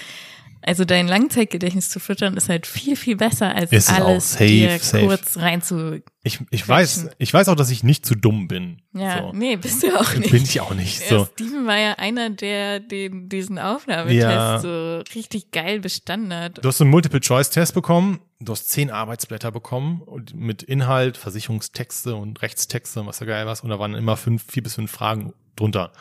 [0.66, 4.78] Also dein Langzeitgedächtnis zu füttern ist halt viel, viel besser, als Ist alles Safe, dir
[4.80, 5.06] safe.
[5.06, 6.02] kurz rein zu.
[6.24, 8.82] Ich, ich weiß, ich weiß auch, dass ich nicht zu dumm bin.
[8.92, 9.32] Ja, so.
[9.32, 10.32] nee, bist du auch nicht.
[10.32, 11.24] Bin ich auch nicht so.
[11.34, 14.58] Steven war ja einer, der den, diesen Aufnahmetest Ja.
[14.58, 16.64] so richtig geil bestanden hat.
[16.64, 22.42] Du hast einen Multiple-Choice-Test bekommen, du hast zehn Arbeitsblätter bekommen und mit Inhalt, Versicherungstexte und
[22.42, 25.32] Rechtstexte und was da geil was und da waren immer fünf, vier bis fünf Fragen
[25.54, 25.92] drunter.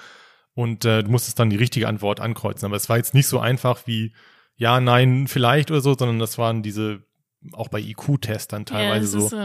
[0.56, 2.66] Und äh, du musstest dann die richtige Antwort ankreuzen.
[2.66, 4.12] Aber es war jetzt nicht so einfach wie
[4.58, 7.02] ja, nein, vielleicht oder so, sondern das waren diese
[7.54, 9.38] auch bei IQ-Tests dann ja, teilweise das so, so.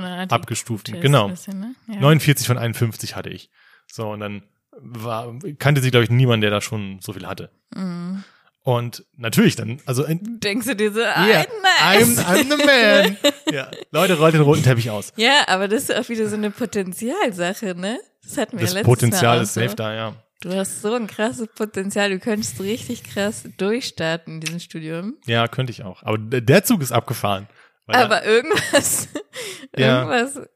[0.94, 1.28] Test Genau.
[1.28, 1.74] bisschen, ne?
[1.88, 2.00] ja.
[2.00, 3.50] 49 von 51 hatte ich.
[3.86, 4.42] So, und dann
[4.78, 7.50] war, kannte sich, glaube ich, niemand, der da schon so viel hatte.
[7.74, 8.24] Mhm.
[8.62, 11.46] Und natürlich dann, also Denkst du dir so, ah, Yeah,
[11.82, 12.18] I'm.
[12.18, 13.16] I'm the man.
[13.52, 13.70] ja.
[13.90, 15.12] Leute, rollt den roten Teppich aus.
[15.16, 17.98] Ja, aber das ist auch wieder so eine Potenzialsache, ne?
[18.22, 19.74] Das hatten wir Das letztes Potenzial Mal ist safe so.
[19.76, 20.14] da, ja.
[20.40, 25.18] Du hast so ein krasses Potenzial, du könntest richtig krass durchstarten in diesem Studium.
[25.26, 26.02] Ja, könnte ich auch.
[26.02, 27.46] Aber der Zug ist abgefahren.
[27.86, 29.08] Er- Aber irgendwas,
[29.76, 29.98] Ja.
[30.10, 30.48] irgendwas,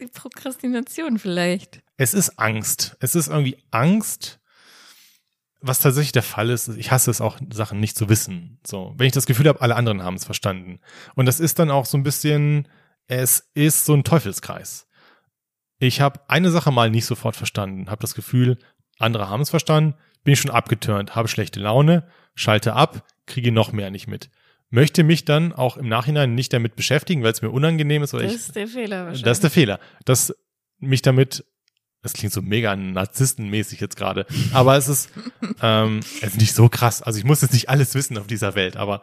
[0.00, 1.82] die Prokrastination vielleicht.
[1.96, 2.96] es ist Angst.
[3.00, 4.38] Es ist irgendwie Angst.
[5.62, 8.58] Was tatsächlich der Fall ist, ich hasse es auch, Sachen nicht zu wissen.
[8.66, 10.80] So, wenn ich das Gefühl habe, alle anderen haben es verstanden.
[11.14, 12.66] Und das ist dann auch so ein bisschen,
[13.08, 14.88] es ist so ein Teufelskreis.
[15.78, 18.58] Ich habe eine Sache mal nicht sofort verstanden, habe das Gefühl,
[19.00, 23.72] andere haben es verstanden, bin ich schon abgeturnt, habe schlechte Laune, schalte ab, kriege noch
[23.72, 24.30] mehr nicht mit.
[24.70, 28.22] Möchte mich dann auch im Nachhinein nicht damit beschäftigen, weil es mir unangenehm ist oder
[28.24, 29.22] Das ich ist der Fehler wahrscheinlich.
[29.22, 29.80] das ist der Fehler.
[30.04, 30.34] Dass
[30.78, 31.44] mich damit,
[32.02, 35.10] das klingt so mega narzisstenmäßig jetzt gerade, aber es ist,
[35.62, 37.02] ähm, es ist nicht so krass.
[37.02, 39.02] Also ich muss jetzt nicht alles wissen auf dieser Welt, aber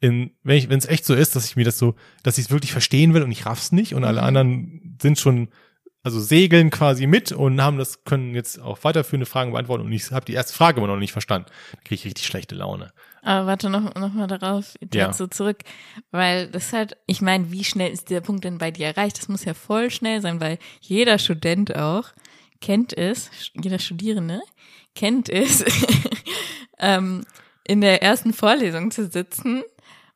[0.00, 2.44] in, wenn ich, wenn es echt so ist, dass ich mir das so, dass ich
[2.46, 4.26] es wirklich verstehen will und ich raff's nicht und alle Mhm.
[4.26, 5.48] anderen sind schon,
[6.02, 10.10] also segeln quasi mit und haben das, können jetzt auch weiterführende Fragen beantworten und ich
[10.10, 11.48] habe die erste Frage aber noch nicht verstanden.
[11.72, 12.92] Da kriege ich richtig schlechte Laune.
[13.22, 15.06] Aber warte noch, noch mal darauf, Ja.
[15.08, 15.58] dazu zurück,
[16.10, 19.18] weil das halt, ich meine, wie schnell ist der Punkt denn bei dir erreicht?
[19.18, 22.04] Das muss ja voll schnell sein, weil jeder Student auch
[22.60, 23.30] kennt es,
[23.60, 24.40] jeder Studierende
[24.94, 25.64] kennt es,
[26.78, 27.24] ähm,
[27.64, 29.62] in der ersten Vorlesung zu sitzen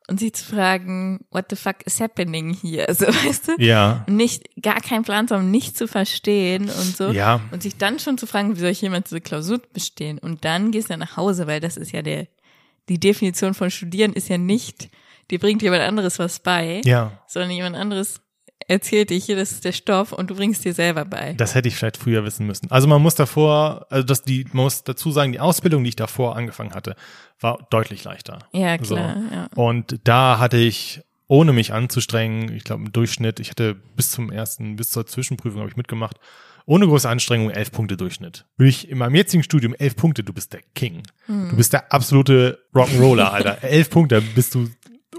[0.08, 2.86] und sich zu fragen, what the fuck is happening here?
[2.94, 3.52] So, weißt du?
[3.58, 4.04] Ja.
[4.08, 7.10] Und nicht, gar keinen Plan zu haben, nicht zu verstehen und so.
[7.10, 7.40] Ja.
[7.50, 10.18] Und sich dann schon zu fragen, wie soll ich jemand diese Klausur bestehen?
[10.18, 12.26] Und dann gehst du nach Hause, weil das ist ja der,
[12.88, 14.88] die Definition von Studieren ist ja nicht,
[15.30, 17.22] dir bringt jemand anderes was bei, Ja.
[17.26, 18.21] sondern jemand anderes
[18.72, 21.34] erzählt dir, hier, das ist der Stoff und du bringst dir selber bei.
[21.34, 22.70] Das hätte ich vielleicht früher wissen müssen.
[22.70, 25.96] Also man muss davor, also das die, man muss dazu sagen, die Ausbildung, die ich
[25.96, 26.96] davor angefangen hatte,
[27.40, 28.38] war deutlich leichter.
[28.52, 29.48] Ja, klar, ja.
[29.54, 34.30] Und da hatte ich, ohne mich anzustrengen, ich glaube im Durchschnitt, ich hatte bis zum
[34.30, 36.18] ersten, bis zur Zwischenprüfung habe ich mitgemacht,
[36.64, 38.46] ohne große Anstrengung elf Punkte Durchschnitt.
[38.56, 41.02] Will ich in meinem jetzigen Studium elf Punkte, du bist der King.
[41.26, 43.58] Du bist der absolute Rock'n'Roller, Alter.
[43.62, 44.68] elf Punkte, bist du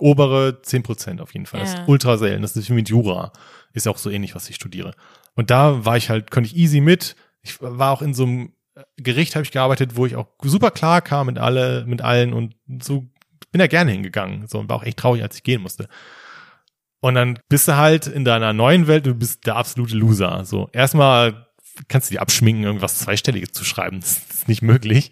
[0.03, 1.61] obere zehn Prozent auf jeden Fall.
[1.61, 1.81] Das Ja.
[1.83, 2.41] ist ultra selten.
[2.41, 3.31] Das ist wie mit Jura.
[3.73, 4.93] Ist ja auch so ähnlich, was ich studiere.
[5.35, 7.15] Und da war ich halt, konnte ich easy mit.
[7.41, 8.53] Ich war auch in so einem
[8.97, 12.55] Gericht habe ich gearbeitet, wo ich auch super klar kam mit alle, mit allen und
[12.81, 13.07] so
[13.51, 14.47] bin da gerne hingegangen.
[14.47, 15.87] So und war auch echt traurig, als ich gehen musste.
[17.01, 20.43] Und dann bist du halt in deiner neuen Welt, du bist der absolute Loser.
[20.45, 21.47] So erstmal
[21.87, 23.99] kannst du dir abschminken, irgendwas zweistelliges zu schreiben.
[23.99, 25.11] Das ist nicht möglich.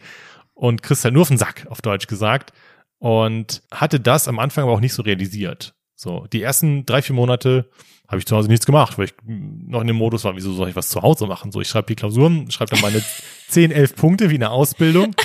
[0.54, 2.54] Und kriegst halt nur auf den Sack, auf Deutsch gesagt.
[3.02, 5.74] Und hatte das am Anfang aber auch nicht so realisiert.
[5.96, 7.68] So, die ersten drei, vier Monate
[8.08, 10.70] habe ich zu Hause nichts gemacht, weil ich noch in dem Modus war, wieso soll
[10.70, 11.52] ich was zu Hause machen?
[11.52, 13.04] So, ich schreibe die Klausuren, schreibe dann meine
[13.48, 15.16] 10, 11 Punkte wie eine Ausbildung.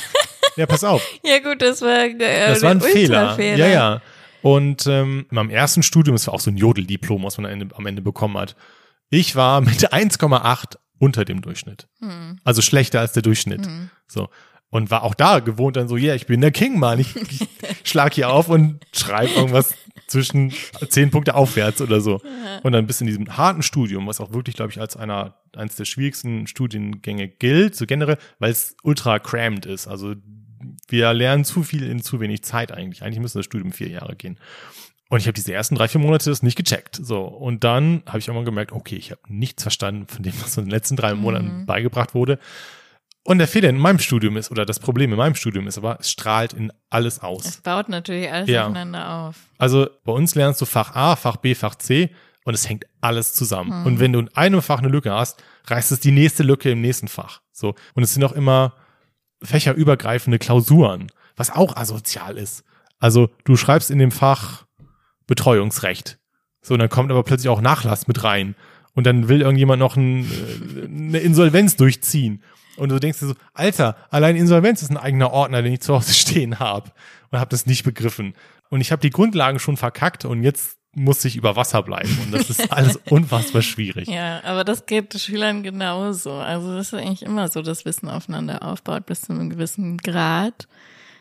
[0.57, 1.07] Ja, pass auf.
[1.23, 3.39] Ja gut, das war äh, Das war ein Fehler.
[3.39, 4.03] Ja, ja.
[4.41, 7.53] Und ähm, in meinem ersten Studium, das war auch so ein Jodeldiplom, was man am
[7.53, 8.57] Ende, am Ende bekommen hat.
[9.11, 11.89] Ich war mit 1,8 unter dem Durchschnitt.
[12.01, 12.39] Hm.
[12.43, 13.69] Also schlechter als der Durchschnitt.
[14.07, 14.31] So.
[14.77, 16.99] Und war auch da gewohnt dann so, ja, yeah, ich bin der King, Mann.
[16.99, 17.49] Ich, ich
[17.83, 19.75] schlag hier auf und schreibe irgendwas
[20.07, 20.53] zwischen
[20.91, 22.21] zehn Punkte aufwärts oder so.
[22.63, 25.77] Und dann bis in diesem harten Studium, was auch wirklich, glaube ich, als einer, eines
[25.77, 29.87] der schwierigsten Studiengänge gilt, so generell, weil es ultra crammed ist.
[29.87, 30.15] Also
[30.89, 33.03] wir lernen zu viel in zu wenig Zeit eigentlich.
[33.03, 34.39] Eigentlich müsste das Studium vier Jahre gehen.
[35.09, 36.97] Und ich habe diese ersten drei, vier Monate das nicht gecheckt.
[37.01, 37.23] So.
[37.23, 40.65] Und dann habe ich irgendwann gemerkt, okay, ich habe nichts verstanden von dem, was in
[40.65, 42.39] den letzten drei Monaten beigebracht wurde.
[43.27, 45.99] Und der Fehler in meinem Studium ist, oder das Problem in meinem Studium ist aber,
[46.01, 47.57] es strahlt in alles Es aus.
[47.63, 48.63] baut natürlich alles Ja.
[48.63, 49.37] aufeinander auf.
[49.59, 52.11] Also bei uns lernst du Fach A, Fach B, Fach C
[52.45, 53.85] und es hängt alles zusammen.
[53.85, 56.81] Und wenn du in einem Fach eine Lücke hast, reißt es die nächste Lücke im
[56.81, 57.41] nächsten Fach.
[57.51, 57.75] So.
[57.95, 58.75] Und es sind auch immer
[59.43, 62.65] fächerübergreifende Klausuren, was auch asozial ist.
[62.99, 64.67] Also du schreibst in dem Fach
[65.27, 66.19] Betreuungsrecht.
[66.63, 68.55] So, und dann kommt aber plötzlich auch Nachlass mit rein.
[68.95, 72.43] Und dann will irgendjemand noch ein, äh, eine Insolvenz durchziehen.
[72.77, 75.95] Und du denkst dir so, Alter, allein Insolvenz ist ein eigener Ordner, den ich zu
[75.95, 76.91] Hause stehen habe.
[77.31, 78.35] Und habe das nicht begriffen.
[78.69, 82.19] Und ich habe die Grundlagen schon verkackt und jetzt muss ich über Wasser bleiben.
[82.25, 84.09] Und das ist alles unfassbar schwierig.
[84.09, 86.33] Ja, aber das geht Schülern genauso.
[86.33, 90.67] Also das ist eigentlich immer so, dass Wissen aufeinander aufbaut bis zu einem gewissen Grad.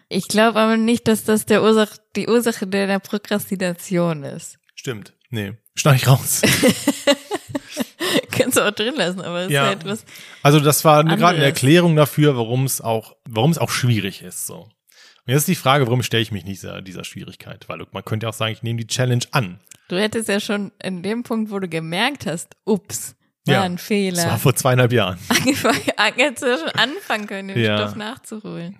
[0.07, 4.59] Ich glaube aber nicht, dass das der Ursache, die Ursache der, der Prokrastination ist.
[4.75, 5.13] Stimmt.
[5.29, 6.41] Nee, schneid ich raus.
[8.31, 9.63] Kannst du auch drin lassen, aber es Ja.
[9.63, 10.05] ist halt was.
[10.43, 11.45] Also das war gerade eine.
[11.45, 14.45] Erklärung dafür, warum es auch, warum es auch schwierig ist.
[14.47, 14.55] So.
[14.57, 17.67] Und jetzt ist die Frage, warum stelle ich mich nicht dieser, dieser Schwierigkeit?
[17.67, 19.59] Weil man könnte ja auch sagen, ich nehme die Challenge an.
[19.87, 23.15] Du hättest ja schon in dem Punkt, wo du gemerkt hast, ups,
[23.45, 24.37] war Ja, ein Das war Fehler.
[24.39, 25.19] vor zweieinhalb Jahren.
[25.29, 25.79] Angefangen,
[26.17, 27.77] hättest du ja schon anfangen können, den Ja.
[27.77, 28.77] Stoff nachzuholen.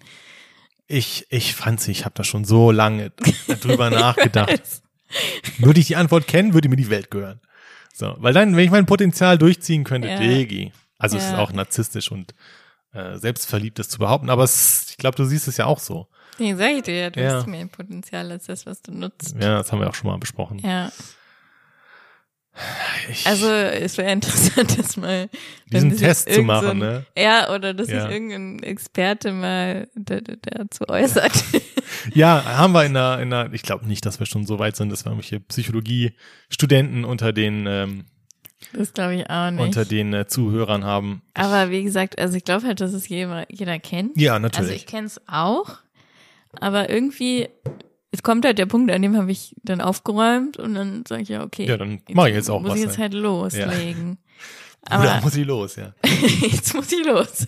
[0.87, 3.11] Ich, ich fand's, ich habe da schon so lange
[3.61, 4.61] drüber nachgedacht.
[5.59, 7.39] Würde ich die Antwort kennen, würde mir die Welt gehören.
[7.97, 10.17] So, weil dann, wenn ich mein Potenzial durchziehen könnte, Ja.
[10.19, 10.73] Digi.
[10.97, 11.37] Also es ist Ja.
[11.37, 12.35] auch narzisstisch und
[12.93, 16.07] äh, selbstverliebt, das zu behaupten, aber es, ich glaube, du siehst es ja auch so.
[16.37, 17.33] Nee, sag ich dir ja, du Ja.
[17.35, 19.35] hast mehr Potenzial als das, was du nutzt.
[19.39, 20.59] Ja, das haben wir auch schon mal besprochen.
[20.59, 20.91] Ja.
[23.09, 25.29] Ich, Also es wäre interessant, das mal
[25.71, 27.05] Diesen Test zu machen, ne?
[27.17, 28.03] Ja, oder dass Ja.
[28.03, 31.33] sich irgendein Experte mal da- da- dazu äußert.
[32.13, 34.75] Ja, haben wir in der, in der ich glaube nicht, dass wir schon so weit
[34.75, 38.05] sind, dass wir irgendwelche Psychologie-Studenten unter den, ähm,
[38.73, 39.61] Das glaube ich auch nicht.
[39.61, 41.21] unter den äh, Zuhörern haben.
[41.33, 44.17] Aber wie gesagt, also ich glaube halt, dass es jeder, jeder kennt.
[44.19, 44.75] Ja, Also natürlich.
[44.77, 45.77] ich kenne es auch,
[46.59, 47.49] aber irgendwie,
[48.15, 51.29] es kommt halt der Punkt, an dem habe ich dann aufgeräumt und dann sage ich
[51.29, 51.67] ja, okay.
[51.67, 53.03] Ja, dann mach ich jetzt auch muss was, ich jetzt ne?
[53.03, 54.17] halt loslegen.
[54.87, 55.93] Oder Aber muss ich los, ja.
[56.41, 57.47] jetzt muss ich los.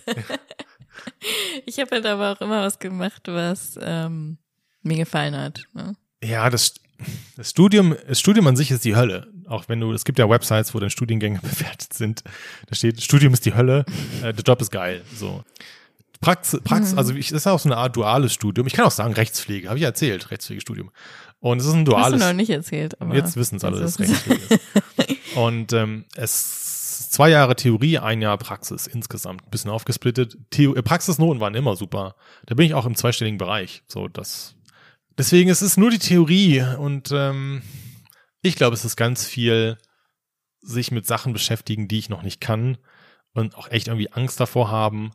[1.66, 4.38] ich habe halt aber auch immer was gemacht, was ähm,
[4.82, 5.62] mir gefallen hat.
[5.72, 5.94] Ne?
[6.22, 6.74] Ja, das,
[7.36, 9.28] das Studium, das Studium an sich ist die Hölle.
[9.46, 12.24] Auch wenn du, es gibt ja Websites, wo dann Studiengänge bewertet sind.
[12.66, 13.86] Da steht, Studium ist die Hölle,
[14.22, 15.02] äh, der Job ist geil.
[15.14, 15.44] So.
[16.20, 18.66] Praxis, Praxis also ich, das ist auch so eine Art duales Studium.
[18.66, 20.90] Ich kann auch sagen Rechtspflege, habe ich erzählt, Rechtspflegestudium.
[21.40, 22.20] Und es ist ein Hast du duales.
[22.20, 23.00] noch nicht erzählt.
[23.00, 25.36] Aber Jetzt wissen es alle, dass es das ist- Rechtspflege ist.
[25.36, 26.32] Und ähm, es
[27.00, 29.44] ist zwei Jahre Theorie, ein Jahr Praxis insgesamt.
[29.44, 30.36] Ein bisschen aufgesplittet.
[30.50, 32.16] Theo äh, Praxisnoten waren immer super.
[32.46, 33.84] Da bin ich auch im zweistelligen Bereich.
[33.86, 34.56] So, das.
[35.16, 37.62] Deswegen ist es nur die Theorie und ähm,
[38.42, 39.78] ich glaube, es ist ganz viel
[40.60, 42.78] sich mit Sachen beschäftigen, die ich noch nicht kann
[43.32, 45.12] und auch echt irgendwie Angst davor haben.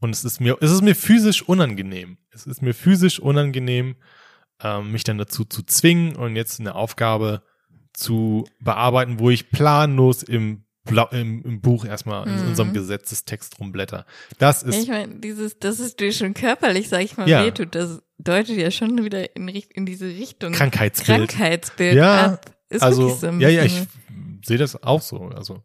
[0.00, 2.18] Und es ist mir, es ist mir physisch unangenehm.
[2.32, 3.96] Es ist mir physisch unangenehm,
[4.62, 7.42] ähm, mich dann dazu zu zwingen und jetzt eine Aufgabe
[7.92, 10.64] zu bearbeiten, wo ich planlos im,
[11.12, 12.48] im, im Buch erstmal in Mhm.
[12.48, 14.06] unserem Gesetzestext rumblätter.
[14.38, 17.44] Das ist Ich meine, dieses, das ist dir schon körperlich, sag ich mal, Ja.
[17.44, 17.74] wehtut.
[17.74, 20.52] Das deutet ja schon wieder in, in diese Richtung.
[20.52, 21.28] Krankheitsbild.
[21.28, 22.56] Krankheitsbild Ja, ab.
[22.70, 23.82] Ist also, wirklich so ein ja, ja, ich
[24.44, 25.18] sehe das auch so.
[25.34, 25.62] Also,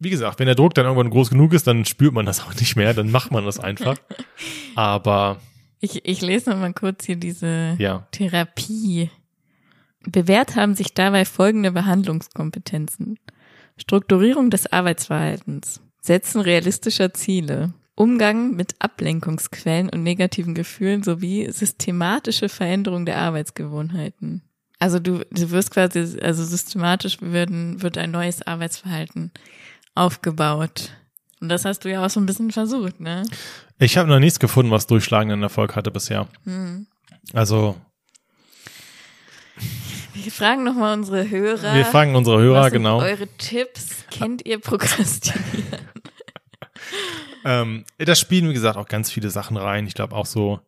[0.00, 2.54] wie gesagt, wenn der Druck dann irgendwann groß genug ist, dann spürt man das auch
[2.54, 3.96] nicht mehr, dann macht man das einfach.
[4.74, 5.38] Aber
[5.80, 9.10] Ich, ich lese noch mal kurz hier diese ja, Therapie.
[10.06, 13.18] Bewährt haben sich dabei folgende Behandlungskompetenzen.
[13.76, 23.04] Strukturierung des Arbeitsverhaltens, Setzen realistischer Ziele, Umgang mit Ablenkungsquellen und negativen Gefühlen sowie systematische Veränderung
[23.04, 24.42] der Arbeitsgewohnheiten.
[24.78, 29.30] Also du, du wirst quasi, also systematisch werden, wird ein neues Arbeitsverhalten
[29.94, 30.90] aufgebaut.
[31.40, 33.22] Und das hast du ja auch so ein bisschen versucht, ne?
[33.78, 36.28] ich habe noch nichts gefunden, was durchschlagenden Erfolg hatte bisher.
[36.44, 36.86] Hm.
[37.32, 37.76] Also,
[40.12, 41.74] Wir fragen nochmal unsere Hörer.
[41.74, 43.00] Wir fragen unsere Hörer, was genau.
[43.00, 45.80] Eure Tipps, kennt ihr Prokrastinieren?
[47.42, 49.86] Ähm, das spielen, wie gesagt, auch ganz viele Sachen rein.
[49.86, 50.60] Ich glaube auch so,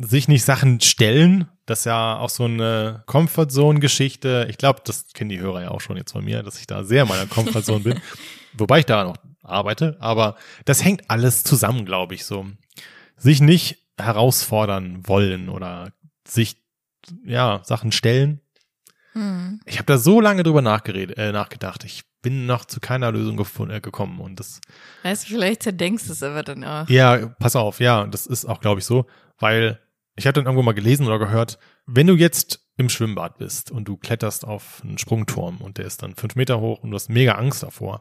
[0.00, 4.46] sich nicht Sachen stellen, das ist ja auch so eine Comfortzone-Geschichte.
[4.48, 6.84] Ich glaube, das kennen die Hörer ja auch schon jetzt von mir, dass ich da
[6.84, 8.00] sehr in meiner Comfortzone bin.
[8.54, 12.46] Wobei ich da noch arbeite, aber das hängt alles zusammen, glaube ich, so.
[13.16, 15.92] Sich nicht herausfordern wollen oder
[16.26, 16.56] sich,
[17.24, 18.40] ja, Sachen stellen.
[19.12, 19.60] Hm.
[19.66, 21.84] Ich habe da so lange drüber nachgeredet, äh, nachgedacht.
[21.84, 24.60] Ich bin noch zu keiner Lösung gefunden, äh, gekommen und das
[25.02, 26.88] Weißt du, vielleicht zerdenkst du es aber dann auch.
[26.88, 29.06] Ja, pass auf, ja, das ist auch, glaube ich, so,
[29.38, 29.80] weil
[30.18, 33.86] ich habe dann irgendwo mal gelesen oder gehört, wenn du jetzt im Schwimmbad bist und
[33.86, 37.08] du kletterst auf einen Sprungturm und der ist dann fünf Meter hoch und du hast
[37.08, 38.00] mega Angst davor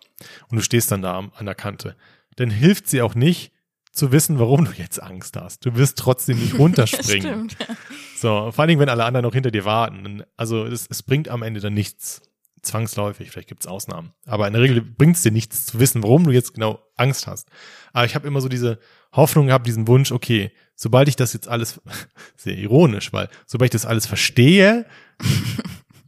[0.50, 1.96] und du stehst dann da an der Kante,
[2.36, 3.52] dann hilft sie auch nicht
[3.92, 5.66] zu wissen, warum du jetzt Angst hast.
[5.66, 7.50] Du wirst trotzdem nicht runterspringen.
[7.50, 7.70] Stimmt.
[7.70, 7.76] Ja.
[8.16, 10.24] So, vor allen Dingen, wenn alle anderen noch hinter dir warten.
[10.38, 12.22] Also es, es bringt am Ende dann nichts.
[12.62, 14.14] Zwangsläufig, vielleicht gibt's Ausnahmen.
[14.26, 17.50] Aber in der Regel bringt's dir nichts zu wissen, warum du jetzt genau Angst hast.
[17.94, 18.80] Aber ich habe immer so diese
[19.14, 21.82] Hoffnung gehabt, diesen Wunsch, okay, sobald ich das jetzt alles,
[22.36, 24.86] sehr ironisch, weil sobald ich das alles verstehe,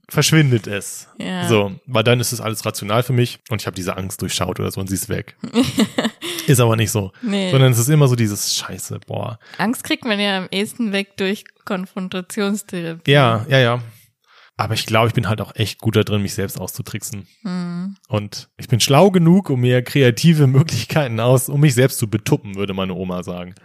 [0.10, 1.08] verschwindet es.
[1.18, 1.48] Ja.
[1.48, 4.60] So, weil dann ist es alles rational für mich und ich habe diese Angst durchschaut
[4.60, 5.38] oder so und sie ist weg.
[6.48, 7.12] ist aber nicht so.
[7.22, 7.52] Nee.
[7.52, 9.40] Sondern es ist immer so dieses Scheiße, boah.
[9.58, 13.12] Angst kriegt man ja am ehesten weg durch Konfrontationstherapie.
[13.12, 13.84] Ja, ja, ja.
[14.60, 17.26] Aber ich glaube, ich bin halt auch echt gut da drin, mich selbst auszutricksen.
[17.44, 17.96] Hm.
[18.10, 22.56] Und ich bin schlau genug, um mir kreative Möglichkeiten aus, um mich selbst zu betuppen,
[22.56, 23.56] würde meine Oma sagen.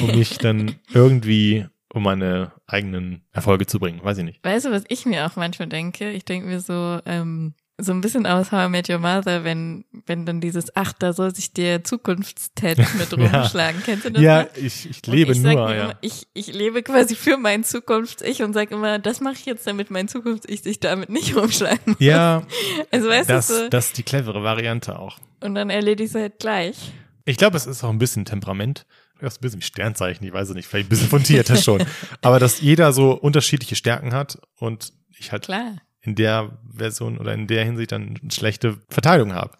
[0.00, 4.02] Um mich dann irgendwie um meine eigenen Erfolge zu bringen.
[4.02, 4.42] Weiß ich nicht.
[4.42, 6.10] Weißt du, was ich mir auch manchmal denke?
[6.10, 9.84] Ich denke mir so, ähm, so ein bisschen aus How I Met Your Mother, wenn,
[10.06, 13.40] wenn dann dieses, ach, da soll sich der Zukunftsted mit Ja.
[13.40, 13.82] rumschlagen.
[13.84, 14.22] Kennst du das?
[14.22, 15.84] Ja, ich, ich lebe ich nur, ja.
[15.84, 19.66] Immer, ich, ich lebe quasi für mein Zukunfts-Ich und sag immer, das mache ich jetzt,
[19.66, 21.96] damit mein Zukunfts-Ich sich damit nicht rumschlagen muss.
[21.98, 22.42] Ja,
[22.90, 25.18] Also weißt das, du so, das ist die clevere Variante auch.
[25.40, 26.76] und dann erledige ich es halt gleich.
[27.24, 28.84] Ich glaube, es ist auch ein bisschen Temperament.
[29.20, 31.84] Das ist ein bisschen wie Sternzeichen, ich weiß es nicht, vielleicht ein bisschen fundierter schon.
[32.22, 35.76] Aber dass jeder so unterschiedliche Stärken hat und ich halt Klar.
[36.02, 39.56] In der Version oder in der Hinsicht dann schlechte Verteilung habe.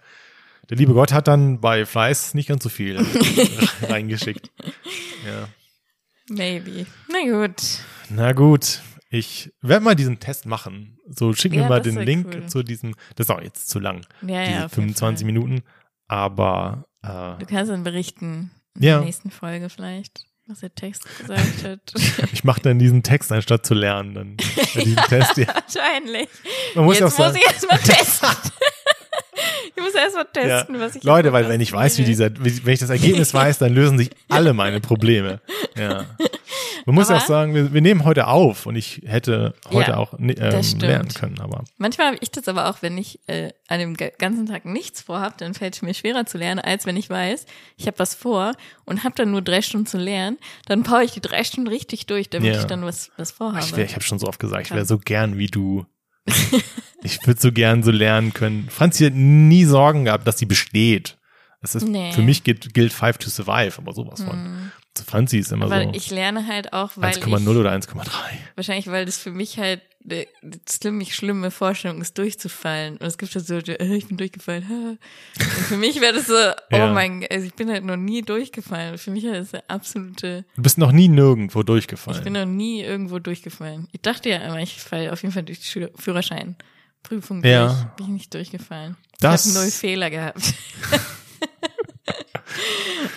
[0.70, 2.98] Der liebe Gott hat dann bei Fleiß nicht ganz so viel
[3.83, 4.50] reingeschickt.
[5.26, 5.48] Ja.
[6.28, 6.87] Maybe.
[7.09, 7.62] Na gut.
[8.11, 10.98] Na gut, ich werde mal diesen Test machen.
[11.09, 12.46] So schick mir Ja, mal den Link cool.
[12.46, 14.64] zu diesem, das ist auch jetzt zu lang, Ja, ja.
[14.66, 15.33] auf jeden 25 Fall.
[15.33, 15.62] Minuten.
[16.09, 18.96] Aber äh, Du kannst dann berichten in Ja.
[18.98, 21.81] der nächsten Folge vielleicht, was der Text gesagt hat.
[22.33, 24.15] ich mache dann diesen Text anstatt zu lernen.
[24.15, 24.37] Dann
[24.75, 25.37] bei diesem Test.
[25.38, 25.47] Ja.
[25.49, 26.29] Wahrscheinlich.
[26.75, 28.29] Man muss Jetzt muss ich erstmal testen.
[29.77, 32.75] ich muss erstmal testen, was ich Leute, weil wenn ich weiß, wie dieser, wie, wenn
[32.75, 35.41] ich das Ergebnis weiß, dann lösen sich alle meine Probleme.
[35.77, 36.05] Ja.
[36.87, 39.97] Man muss Aber- auch sagen, wir, wir nehmen heute auf und ich hätte heute Ja,
[39.99, 43.79] auch ähm, lernen können, aber Manchmal habe ich das aber auch, wenn ich äh, an
[43.79, 46.97] dem ga- ganzen Tag nichts vorhab, dann fällt es mir schwerer zu lernen, als wenn
[46.97, 48.53] ich weiß, ich habe was vor
[48.85, 52.07] und habe dann nur drei Stunden zu lernen, dann baue ich die drei Stunden richtig
[52.07, 52.61] durch, damit Ja.
[52.61, 53.64] ich dann was, was vorhabe.
[53.64, 55.87] ich, wär, ich habe schon so oft gesagt, ich wäre so gern wie du.
[57.03, 58.68] ich würde so gern so lernen können.
[58.71, 61.18] Franzi hat nie Sorgen gehabt, dass sie besteht.
[61.62, 62.12] Es ist, Nee.
[62.12, 64.31] Für mich gilt, gilt Five to Survive, aber sowas von.
[64.31, 68.07] Zu Franzi ist immer weil so ich lerne halt auch, weil 1,0 ich, oder 1,3.
[68.57, 70.26] wahrscheinlich, weil das für mich halt eine
[70.64, 72.96] ziemlich schlimme Vorstellung ist, durchzufallen.
[72.96, 74.98] Und es gibt halt so, äh, ich bin durchgefallen.
[75.38, 76.35] Und für mich wäre das so,
[76.72, 76.92] oh Ja.
[76.92, 78.98] mein, also ich bin halt noch nie durchgefallen.
[78.98, 82.33] Für mich wäre das eine absolute, Du bist noch nie nirgendwo ich bin durchgefallen.
[82.33, 83.87] noch nie irgendwo durchgefallen.
[83.92, 87.66] Ich dachte ja immer, ich falle auf jeden Fall durch die Führerscheinprüfung Ja.
[87.68, 87.85] durch.
[87.96, 88.96] Bin ich nicht durchgefallen.
[89.20, 90.42] Das- Ich habe null Fehler gehabt.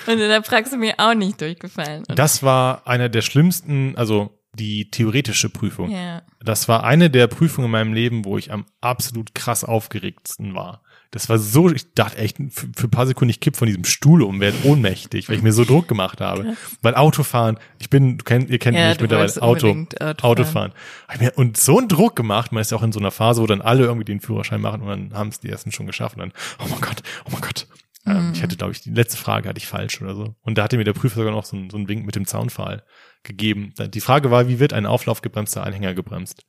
[0.07, 2.03] Und in der Praxis ich auch nicht durchgefallen.
[2.07, 5.89] Und, Das war einer der schlimmsten, also die theoretische Prüfung.
[5.91, 6.21] ja.
[6.43, 10.83] Das war eine der Prüfungen in meinem Leben, wo ich am absolut krass aufgeregtsten war.
[11.09, 13.83] Das war so, ich dachte echt, für, für ein paar Sekunden, ich kipp von diesem
[13.83, 16.55] Stuhl um, werde ohnmächtig, weil ich mir so Druck gemacht habe.
[16.83, 20.17] Weil Autofahren, ich bin, du kennt, ihr kennt Ja, mich mittlerweile, Auto, Autofahren.
[20.21, 20.71] Autofahren.
[21.19, 23.47] Mir- Und so einen Druck gemacht, man ist ja auch in so einer Phase, wo
[23.47, 26.19] dann alle irgendwie den Führerschein machen und dann haben es die ersten schon geschafft und
[26.21, 27.65] dann, oh mein Gott, oh mein Gott.
[28.05, 28.33] Ähm, Mhm.
[28.33, 30.35] ich hatte, glaube ich, die letzte Frage hatte ich falsch oder so.
[30.41, 32.25] Und da hatte mir der Prüfer sogar noch so, einen- so einen Wink mit dem
[32.27, 32.83] Zaunpfahl
[33.23, 33.73] gegeben.
[33.79, 36.43] Die Frage war, wie wird ein auflaufgebremster Anhänger gebremst?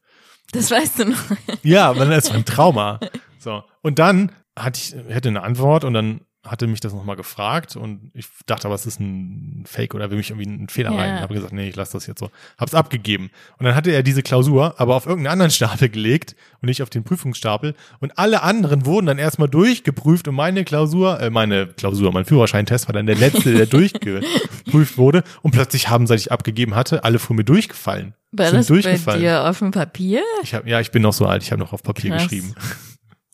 [0.53, 1.19] Das weißt du noch.
[1.63, 3.01] Ja, aber das war ein Trauma.
[3.39, 3.63] So.
[3.83, 8.11] Und dann hatte ich, hätte eine Antwort und dann hatte mich das nochmal gefragt und
[8.15, 10.99] ich dachte aber, es ist ein Fake oder will mich irgendwie einen Fehler Ja.
[10.99, 11.21] rein.
[11.21, 12.31] Habe gesagt, nee, ich lasse das jetzt so.
[12.59, 13.31] Hab's abgegeben.
[13.59, 16.91] Und dann hatte er diese Klausur aber auf irgendeinen anderen Stapel gelegt und nicht auf
[16.91, 17.75] den Prüfungsstapel.
[18.01, 22.89] Und alle anderen wurden dann erstmal durchgeprüft und meine Klausur, äh, meine Klausur, mein Führerscheintest
[22.89, 25.23] war dann der letzte, der durchgeprüft wurde.
[25.43, 28.15] Und plötzlich haben, seit ich abgegeben hatte, alle vor mir durchgefallen.
[28.33, 29.21] War Sind das bei durchgefallen.
[29.21, 30.23] dir auf dem Papier?
[30.43, 32.25] Ich hab, ja, ich bin noch so alt, ich habe noch auf Papier Krass.
[32.25, 32.55] geschrieben.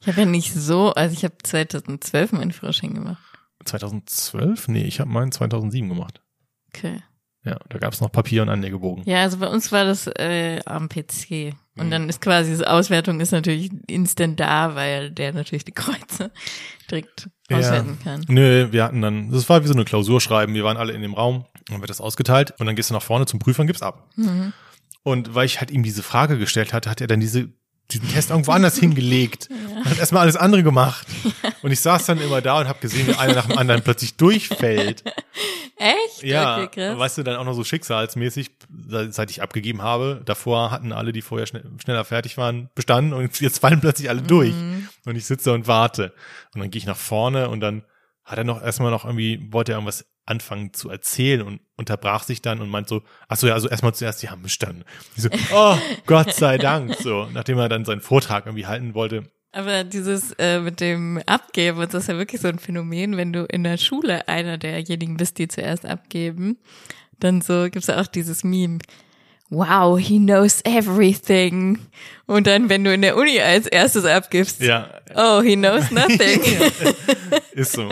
[0.02, 3.22] Ich habe ja nicht so, also ich habe 2012 meinen Führerschein gemacht.
[3.64, 4.68] 2012?
[4.68, 6.20] Nee, ich habe meinen 2007 gemacht.
[6.74, 7.02] Okay.
[7.44, 9.02] Ja, da gab es noch Papier und Anlegebogen.
[9.04, 11.54] Ja, also bei uns war das äh, am PC.
[11.76, 11.90] Und Mhm.
[11.90, 16.30] dann ist quasi, die Auswertung ist natürlich instant da, weil der natürlich die Kreuze
[16.90, 17.58] direkt Ja.
[17.58, 18.24] auswerten kann.
[18.28, 21.02] Nö, wir hatten dann, das war wie so eine Klausur schreiben, wir waren alle in
[21.02, 23.66] dem Raum, dann wird das ausgeteilt und dann gehst du nach vorne zum Prüfer und
[23.68, 24.08] gibst ab.
[24.16, 24.52] Mhm.
[25.02, 27.48] Und weil ich halt ihm diese Frage gestellt hatte, hat er dann diese,
[27.92, 31.06] diesen Test irgendwo anders hingelegt und hat erstmal alles andere gemacht.
[31.62, 34.16] Und ich saß dann immer da und habe gesehen, wie einer nach dem anderen plötzlich
[34.16, 35.04] durchfällt.
[35.76, 36.22] Echt?
[36.24, 38.50] Ja, Okay, weißt du, dann auch noch so schicksalsmäßig,
[39.10, 40.22] seit ich abgegeben habe.
[40.24, 44.22] Davor hatten alle, die vorher schnell, schneller fertig waren, bestanden und jetzt fallen plötzlich alle
[44.22, 44.54] durch.
[44.54, 44.88] Mhm.
[45.06, 46.12] Und ich sitze und warte.
[46.52, 47.84] Und dann gehe ich nach vorne und dann
[48.24, 52.42] hat er noch erstmal noch irgendwie, wollte er irgendwas anfangen zu erzählen und unterbrach sich
[52.42, 54.84] dann und meint so, ach so, ja, also erstmal zuerst, die haben bestanden.
[55.16, 59.24] Ich so, oh, Gott sei Dank, so, nachdem er dann seinen Vortrag irgendwie halten wollte.
[59.52, 63.44] Aber dieses äh, mit dem Abgeben, das ist ja wirklich so ein Phänomen, wenn du
[63.44, 66.56] in der Schule einer derjenigen bist, die zuerst abgeben,
[67.20, 68.78] dann so gibt's ja auch dieses Meme.
[69.50, 71.78] Wow, he knows everything.
[72.24, 76.40] Und dann, wenn du in der Uni als erstes abgibst, Ja, oh, he knows nothing.
[77.52, 77.90] Ist so.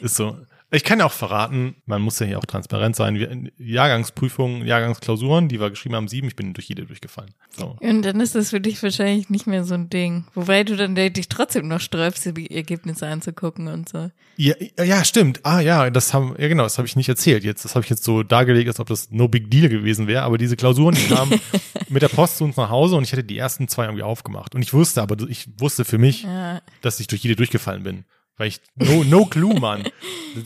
[0.00, 0.38] Ist so.
[0.70, 3.14] Ich kann ja auch verraten, man muss ja hier auch transparent sein.
[3.14, 7.30] Wir, Jahrgangsprüfungen, Jahrgangsklausuren, die wir geschrieben haben, sieben, ich bin durch jede durchgefallen.
[7.56, 7.76] So.
[7.80, 10.24] Und dann ist das für dich wahrscheinlich nicht mehr so ein Ding.
[10.34, 14.10] Wobei du dann dich trotzdem noch sträubst, die Ergebnisse anzugucken und so.
[14.36, 14.54] Ja,
[14.84, 15.40] ja, stimmt.
[15.44, 17.44] Ah ja, das haben, ja genau, das habe ich nicht erzählt.
[17.44, 20.22] Jetzt, das habe ich jetzt so dargelegt, als ob das no big deal gewesen wäre.
[20.22, 21.40] Aber diese Klausuren, die kamen
[21.88, 24.54] mit der Post zu uns nach Hause und ich hätte die ersten zwei irgendwie aufgemacht.
[24.54, 26.60] Und ich wusste, aber ich wusste für mich, Ja.
[26.82, 28.04] dass ich durch jede durchgefallen bin.
[28.38, 29.82] Weil ich, no, no clue, Mann.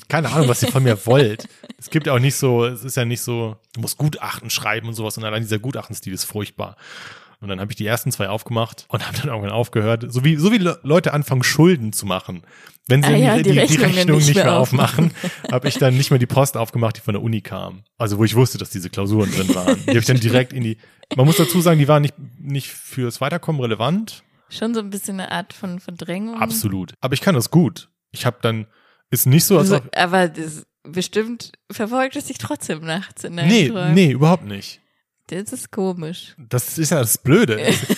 [0.09, 1.47] Keine Ahnung, was ihr von mir wollt.
[1.79, 4.89] Es gibt ja auch nicht so, es ist ja nicht so, du musst Gutachten schreiben
[4.89, 6.77] und sowas und allein dieser Gutachtenstil ist furchtbar.
[7.41, 10.37] Und dann habe ich die ersten zwei aufgemacht und habe dann irgendwann aufgehört, so wie,
[10.37, 12.45] so wie Le- Leute anfangen, Schulden zu machen.
[12.87, 15.11] Wenn sie Ah ja, die, die die, Rechnung nicht nicht mehr mehr aufmachen,
[15.51, 17.83] habe ich dann nicht mehr die Post aufgemacht, die von der Uni kam.
[17.99, 19.77] Also wo ich wusste, dass diese Klausuren drin waren.
[19.85, 20.79] Die habe ich dann direkt in die,
[21.17, 24.23] man muss dazu sagen, die waren nicht, nicht fürs Weiterkommen relevant.
[24.53, 26.41] Schon so ein bisschen eine Art von Verdrängung.
[26.41, 26.93] Absolut.
[27.01, 27.89] Aber ich kann das gut.
[28.11, 28.67] Ich habe dann,
[29.11, 33.37] ist nicht so, als So, ob, aber das, bestimmt verfolgt es dich trotzdem nachts in
[33.37, 33.95] deinen nee, Träumen.
[33.95, 34.81] nee, überhaupt nicht.
[35.29, 36.35] Das ist komisch.
[36.37, 37.55] Das ist ja das Blöde.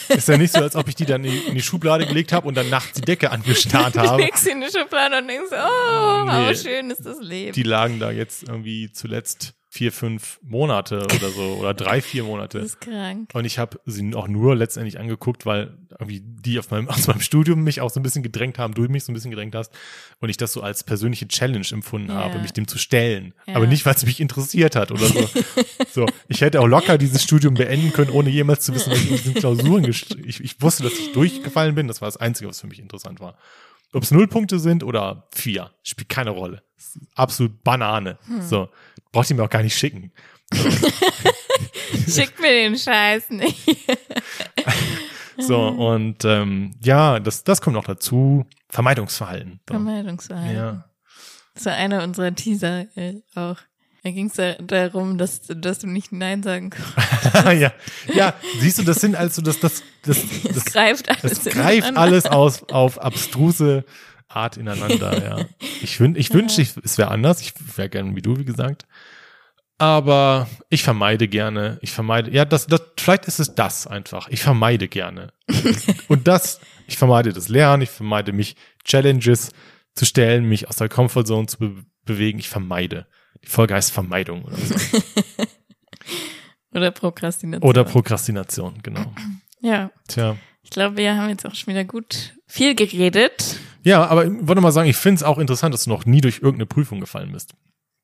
[0.09, 2.55] Ist ja nicht so, als ob ich die dann in die, Schublade gelegt habe und
[2.55, 4.23] dann nachts die Decke angestarrt Du habe.
[4.23, 6.31] legst sie in die Schublade und denkst, oh, Nee.
[6.31, 7.53] how schön ist das Leben.
[7.53, 12.29] Die lagen da jetzt irgendwie zuletzt vier, fünf Monate oder so oder drei, vier das
[12.31, 12.59] Monate.
[12.61, 13.29] ist krank.
[13.35, 17.21] Und ich habe sie auch nur letztendlich angeguckt, weil irgendwie die auf meinem, aus meinem
[17.21, 19.73] Studium mich auch so ein bisschen gedrängt haben, du mich so ein bisschen gedrängt hast
[20.21, 22.19] und ich das so als persönliche Challenge empfunden Ja.
[22.23, 23.35] habe, mich dem zu stellen.
[23.47, 23.57] Ja.
[23.57, 25.29] Aber nicht, weil es mich interessiert hat oder so.
[25.93, 26.07] so.
[26.29, 29.17] Ich hätte auch locker dieses Studium beenden können, ohne jemals zu wissen, was ich in
[29.17, 31.89] diesen Klausuren gest- ich, ich wusste, dass ich durchgefallen bin.
[31.89, 33.37] Das war das Einzige, was für mich interessant war.
[33.93, 36.63] Ob es null Punkte sind oder vier, spielt keine Rolle.
[36.77, 38.19] Das absolut Banane.
[38.27, 38.43] Hm.
[38.43, 38.69] So.
[39.15, 40.11] Braucht ihr mir auch gar nicht schicken.
[42.09, 43.87] Schick mir den Scheiß nicht.
[45.37, 48.47] So, und ähm, ja, das, das kommt noch dazu.
[48.69, 49.59] Vermeidungsverhalten.
[49.69, 49.75] So.
[49.75, 50.57] Vermeidungsverhalten.
[50.57, 50.89] Ja.
[51.55, 53.57] Das war einer unserer Teaser äh, auch.
[54.05, 57.35] Da ging es da, darum, dass, dass du nicht Nein sagen kannst.
[57.61, 57.73] ja.
[58.15, 61.41] ja, siehst du, das sind also das, das, das, Das das, greift alles.
[61.43, 63.85] das greift alles aus, auf abstruse
[64.29, 65.45] Art ineinander, ja.
[65.81, 67.41] Ich, wün, ich wünschte, ich, es wäre anders.
[67.41, 68.87] Ich wäre gerne wie du, wie gesagt.
[69.79, 74.29] Aber ich vermeide gerne, ich vermeide, ja, das, das, vielleicht ist es das einfach.
[74.29, 75.33] Ich vermeide gerne.
[76.09, 79.51] Und das, ich vermeide das Lernen, ich vermeide mich Challenges
[79.95, 82.39] zu stellen, mich aus der Comfortzone zu be bewegen.
[82.39, 83.07] Ich vermeide.
[83.43, 84.75] Die Folge heißt Vermeidung oder so.
[86.75, 87.69] Oder Prokrastination.
[87.69, 89.13] Oder Prokrastination, genau.
[89.61, 90.37] Ja, Tja.
[90.63, 93.57] ich glaube, wir haben jetzt auch schon wieder gut viel geredet.
[93.83, 96.21] Ja, aber ich wollte mal sagen, ich finde es auch interessant, dass du noch nie
[96.21, 97.55] durch irgendeine Prüfung gefallen bist.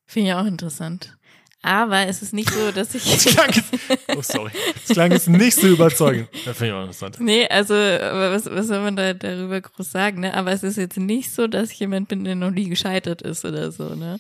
[0.07, 1.19] Finde ich auch interessant.
[1.63, 3.27] Aber es ist nicht so, dass Das ich.
[3.37, 3.71] klang jetzt,
[4.17, 4.51] oh sorry,
[4.87, 6.29] das klang jetzt nicht so überzeugend.
[6.47, 7.21] Das finde ich auch interessant.
[7.21, 10.33] Nee, also was, was soll man da darüber groß sagen, ne?
[10.35, 13.45] Aber es ist jetzt nicht so, dass ich jemand bin, der noch nie gescheitert ist
[13.45, 14.19] oder so, ne?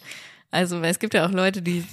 [0.50, 1.84] Also, weil es gibt ja auch Leute, die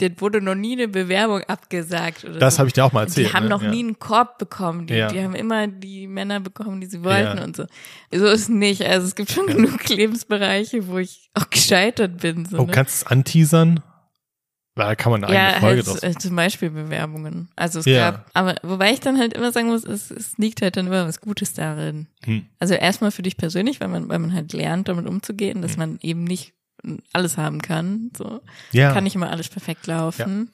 [0.00, 2.24] denen wurde noch nie eine Bewerbung abgesagt.
[2.24, 2.58] Oder Das so.
[2.58, 3.28] habe ich dir auch mal erzählt.
[3.28, 3.50] Die haben ne?
[3.50, 3.70] noch ja.
[3.70, 4.88] nie einen Korb bekommen.
[4.88, 5.06] Die, Ja.
[5.06, 7.44] die haben immer die Männer bekommen, die sie wollten Ja.
[7.44, 7.64] und so.
[8.12, 8.82] So ist nicht.
[8.84, 12.44] Also es gibt schon genug Lebensbereiche, wo ich auch gescheitert bin.
[12.44, 12.72] So, Oh, ne?
[12.72, 13.82] kannst du es anteasern?
[14.76, 16.02] Da kann man eine eigene ja, Folge halt draus.
[16.02, 17.48] äh, zum Beispiel Bewerbungen.
[17.54, 18.10] Also es Ja.
[18.10, 21.06] gab, aber wobei ich dann halt immer sagen muss, es, es liegt halt dann immer
[21.06, 22.08] was Gutes darin.
[22.24, 22.46] Hm.
[22.58, 25.98] Also erstmal für dich persönlich, weil man, weil man halt lernt, damit umzugehen, dass man
[26.02, 26.54] eben nicht
[27.12, 28.10] alles haben kann.
[28.18, 28.40] So
[28.72, 28.92] Ja.
[28.92, 30.50] kann nicht immer alles perfekt laufen.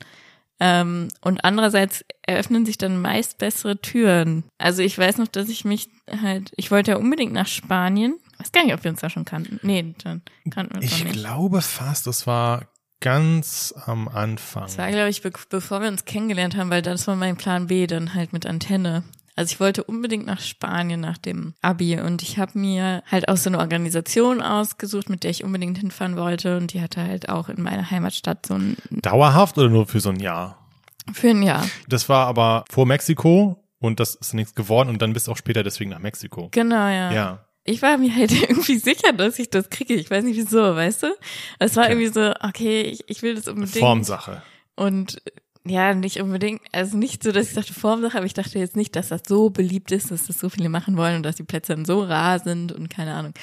[0.62, 4.44] Ähm, und andererseits eröffnen sich dann meist bessere Türen.
[4.58, 5.88] Also ich weiß noch, dass ich mich
[6.22, 8.16] halt, ich wollte ja unbedingt nach Spanien.
[8.34, 9.58] Ich weiß gar nicht, ob wir uns da schon kannten.
[9.62, 11.14] Nee, dann kannten wir uns Ich nicht.
[11.16, 12.66] glaube fast, das war
[13.00, 14.64] ganz am Anfang.
[14.64, 17.66] Das war, glaube ich, be bevor wir uns kennengelernt haben, weil das war mein Plan
[17.66, 19.02] B, dann halt mit Antenne.
[19.36, 23.38] Also ich wollte unbedingt nach Spanien nach dem Abi und ich habe mir halt auch
[23.38, 27.48] so eine Organisation ausgesucht, mit der ich unbedingt hinfahren wollte und die hatte halt auch
[27.48, 30.58] in meiner Heimatstadt so ein Dauerhaft oder nur für so ein Jahr?
[31.12, 31.66] für ein Jahr.
[31.88, 35.36] Das war aber vor Mexiko und das ist nichts geworden und dann bist du auch
[35.36, 36.48] später deswegen nach Mexiko.
[36.50, 37.12] Genau, ja.
[37.12, 37.44] Ja.
[37.64, 39.94] Ich war mir halt irgendwie sicher, dass ich das kriege.
[39.94, 41.06] Ich weiß nicht wieso, weißt du?
[41.58, 41.92] Es war Okay.
[41.92, 43.76] irgendwie so, okay, ich, ich will das unbedingt.
[43.78, 44.42] Formsache.
[44.76, 45.20] Und
[45.66, 48.96] ja, nicht unbedingt, also nicht so, dass ich dachte Formsache, aber ich dachte jetzt nicht,
[48.96, 51.74] dass das so beliebt ist, dass das so viele machen wollen und dass die Plätze
[51.74, 53.34] dann so rar sind und keine Ahnung.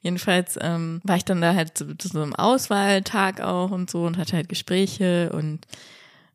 [0.00, 4.04] Jedenfalls ähm, war ich dann da halt zu, zu so einem Auswahltag auch und so
[4.04, 5.66] und hatte halt Gespräche und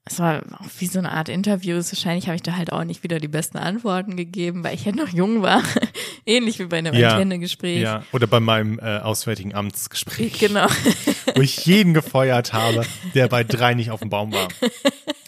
[0.06, 1.92] es war auch wie so eine Art Interviews.
[1.94, 4.92] Wahrscheinlich habe ich da halt auch nicht wieder die besten Antworten gegeben, weil ich ja
[4.92, 5.64] noch jung war.
[6.26, 7.14] Ähnlich wie bei einem Ja.
[7.14, 7.82] Antenne-Gespräch.
[7.82, 8.04] Ja.
[8.12, 10.68] Oder bei meinem äh, auswärtigen Amtsgespräch, Genau.
[11.36, 12.86] wo ich jeden gefeuert habe,
[13.16, 14.50] der bei drei nicht auf dem Baum war.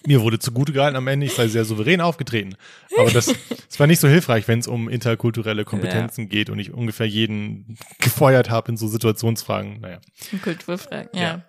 [0.05, 2.55] Mir wurde zugute gehalten am Ende, ich sei sehr souverän aufgetreten.
[2.97, 3.33] Aber das,
[3.67, 7.77] das war nicht so hilfreich, wenn es um interkulturelle Kompetenzen geht und ich ungefähr jeden
[7.99, 9.79] gefeuert habe in so Situationsfragen.
[9.79, 9.99] Naja.
[10.43, 11.21] Kulturfragen, ja.
[11.21, 11.41] Ja.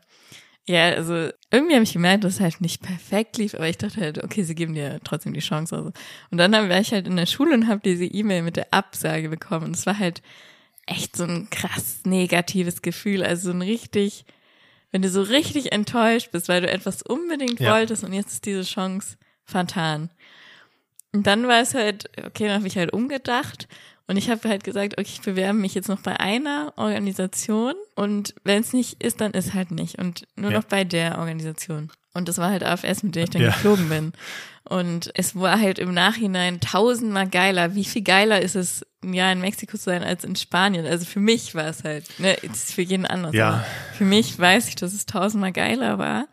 [0.68, 0.90] Ja.
[0.90, 4.22] also irgendwie habe ich gemerkt, dass es halt nicht perfekt lief, aber ich dachte halt,
[4.22, 5.76] okay, sie geben dir trotzdem die Chance.
[5.76, 5.92] Also.
[6.30, 9.28] Und dann war ich halt in der Schule und habe diese E-Mail mit der Absage
[9.28, 9.66] bekommen.
[9.66, 10.22] Und es war halt
[10.86, 13.22] echt so ein krass negatives Gefühl.
[13.22, 14.24] Also so ein richtig,
[14.90, 17.74] wenn du so richtig enttäuscht bist, weil du etwas unbedingt Ja.
[17.74, 20.10] wolltest und jetzt ist diese Chance vertan.
[21.12, 23.68] Und dann war es halt, okay, dann habe ich halt umgedacht
[24.08, 28.34] und ich habe halt gesagt, okay, ich bewerbe mich jetzt noch bei einer Organisation und
[28.44, 30.58] wenn es nicht ist, dann ist halt nicht und nur Ja.
[30.58, 31.90] noch bei der Organisation.
[32.14, 33.48] Und das war halt AFS, mit der ich dann Ja.
[33.48, 34.12] geflogen bin.
[34.64, 37.74] Und es war halt im Nachhinein tausendmal geiler.
[37.74, 40.86] Wie viel geiler ist es, ein Jahr in Mexiko zu sein als in Spanien?
[40.86, 43.34] Also für mich war es halt, ne, ist für jeden anders.
[43.34, 43.64] Ja.
[43.98, 46.26] Für mich weiß ich, dass es tausendmal geiler war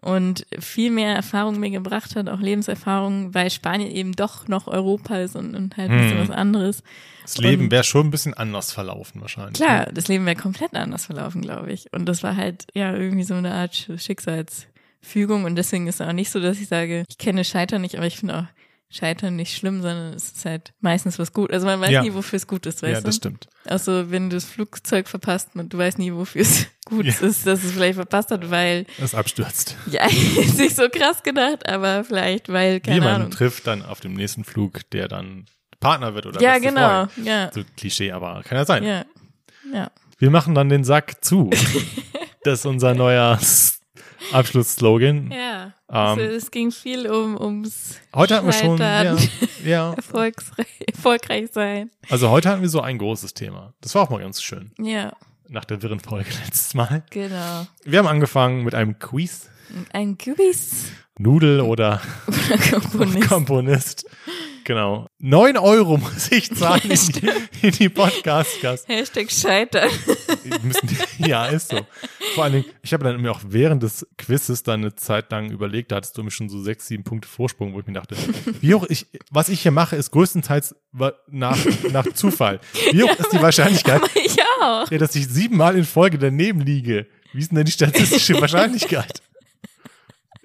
[0.00, 5.18] und viel mehr Erfahrung mir gebracht hat, auch Lebenserfahrung, weil Spanien eben doch noch Europa
[5.18, 6.28] ist und, und halt ein bisschen Hm.
[6.28, 6.82] was anderes.
[7.22, 9.54] Das Leben wäre schon ein bisschen anders verlaufen wahrscheinlich.
[9.54, 11.92] Klar, das Leben wäre komplett anders verlaufen, glaube ich.
[11.92, 15.44] Und das war halt ja irgendwie so eine Art Sch- Schicksalsfügung.
[15.44, 18.06] Und deswegen ist es auch nicht so, dass ich sage, ich kenne Scheitern nicht, aber
[18.06, 18.44] ich finde auch
[18.90, 21.52] Scheitern nicht schlimm, sondern es ist halt meistens was gut.
[21.52, 22.02] Also man weiß Ja.
[22.02, 23.28] nie, wofür es gut ist, weißt Ja, das du?
[23.28, 23.46] stimmt.
[23.66, 27.12] Also wenn du das Flugzeug verpasst, man- du weißt nie, wofür es gut Ja.
[27.20, 29.76] ist, dass es vielleicht verpasst hat, weil, Es abstürzt.
[29.90, 33.30] ja, ist nicht so krass gedacht, aber vielleicht, weil, keine Jemanden Ahnung.
[33.30, 35.44] trifft dann auf dem nächsten Flug, der dann
[35.80, 37.26] Partner wird oder Ja, genau, Freund.
[37.26, 38.82] ja, So Klischee, aber kann ja sein.
[38.84, 39.04] ja,
[39.72, 39.90] ja.
[40.18, 41.50] Wir machen dann den Sack zu.
[42.42, 43.38] das ist unser neuer
[44.32, 45.30] Abschlussslogan.
[45.30, 49.16] Ja, Ähm, also es ging viel um ums Heute hatten wir schon, ja,
[49.64, 49.94] ja,
[50.86, 51.90] erfolgreich sein.
[52.10, 53.74] also heute hatten wir so ein großes Thema.
[53.80, 54.72] Das war auch mal ganz schön.
[54.78, 55.12] Ja,
[55.48, 57.02] Nach der wirren Folge letztes Mal.
[57.10, 57.66] genau.
[57.84, 59.48] Wir haben angefangen mit einem Quiz.
[59.92, 60.86] Ein Quiz
[61.18, 63.28] Nudel oder oder Komponist.
[63.28, 64.06] Komponist.
[64.68, 65.06] Genau.
[65.18, 67.30] Neun Euro muss ich zahlen in die,
[67.66, 68.84] in die Podcast-Kasse.
[68.86, 69.88] Hashtag Scheitern.
[70.62, 71.78] Müssen- ja, ist so.
[72.34, 75.50] Vor allen Dingen, ich habe dann mir auch während des Quizzes dann eine Zeit lang
[75.50, 78.14] überlegt, da hattest du mir schon so sechs, sieben Punkte Vorsprung, wo ich mir dachte,
[78.60, 80.74] wie hoch ich, was ich hier mache, ist größtenteils
[81.28, 81.56] nach,
[81.90, 82.60] nach Zufall.
[82.92, 84.90] Wie hoch ist die Wahrscheinlichkeit, ich auch.
[84.90, 87.06] ja, dass ich siebenmal in Folge daneben liege?
[87.32, 89.22] Wie ist denn die statistische Wahrscheinlichkeit?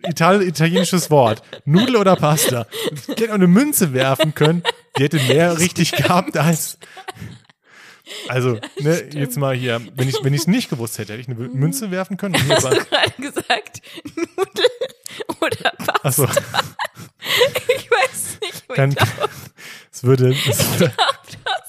[0.03, 1.41] Ital italienisches Wort.
[1.65, 2.67] Nudel oder Pasta.
[2.91, 4.63] Ich hätte auch eine Münze werfen können.
[4.97, 6.77] Die hätte mehr richtig gehabt als.
[8.27, 11.29] Also, ne, jetzt mal hier, wenn ich wenn ich es nicht gewusst hätte, hätte ich
[11.29, 12.35] eine Münze werfen können.
[12.35, 13.81] Hast du gerade gesagt,
[14.15, 14.65] Nudel
[15.41, 16.23] oder Pasta?
[16.25, 16.27] achso,
[17.77, 19.29] Ich weiß nicht, wo dann, ich drauf
[19.91, 21.62] es würde, es würde, hast gesagt.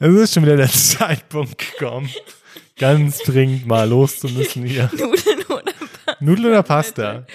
[0.00, 2.10] Es ist schon wieder der Zeitpunkt gekommen,
[2.76, 4.90] ganz dringend mal los zu müssen hier.
[4.96, 6.16] Nudeln oder Pasta?
[6.20, 7.26] Nudel oder Pasta?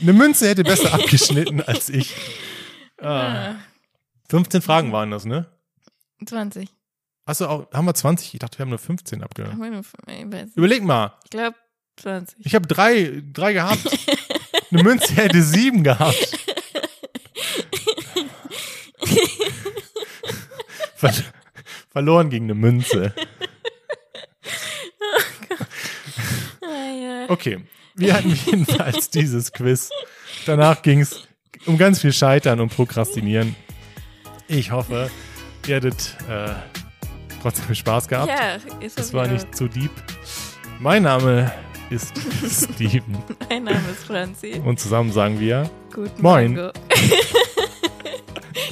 [0.00, 2.14] Eine Münze hätte besser abgeschnitten als ich.
[3.00, 3.54] Ah.
[4.28, 5.46] 15 Fragen waren das, ne?
[6.24, 6.68] 20.
[7.24, 8.34] Achso, auch, haben wir 20?
[8.34, 9.54] Ich dachte, wir haben nur 15 abgehört.
[10.54, 11.12] Überleg mal.
[11.24, 11.56] Ich glaube
[11.96, 12.44] 20.
[12.44, 13.86] Ich habe drei, drei gehabt.
[14.70, 16.38] Eine Münze hätte sieben gehabt.
[21.92, 23.14] Ver verloren gegen eine Münze.
[27.28, 27.60] Okay,
[27.94, 29.90] wir hatten jedenfalls dieses Quiz.
[30.44, 31.26] Danach ging es
[31.66, 33.54] um ganz viel Scheitern und Prokrastinieren.
[34.48, 35.10] Ich hoffe,
[35.66, 36.50] ihr hattet äh,
[37.40, 38.28] trotzdem Spaß gehabt.
[38.28, 39.90] ja, ist Es war nicht zu deep.
[40.80, 41.52] Mein Name
[41.90, 42.12] ist
[42.74, 43.16] Steven
[43.48, 44.60] Mein Name ist Franzi.
[44.64, 46.70] und zusammen sagen wir Guten Moin.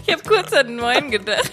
[0.07, 1.53] Ich habe kurz an Moin gedacht.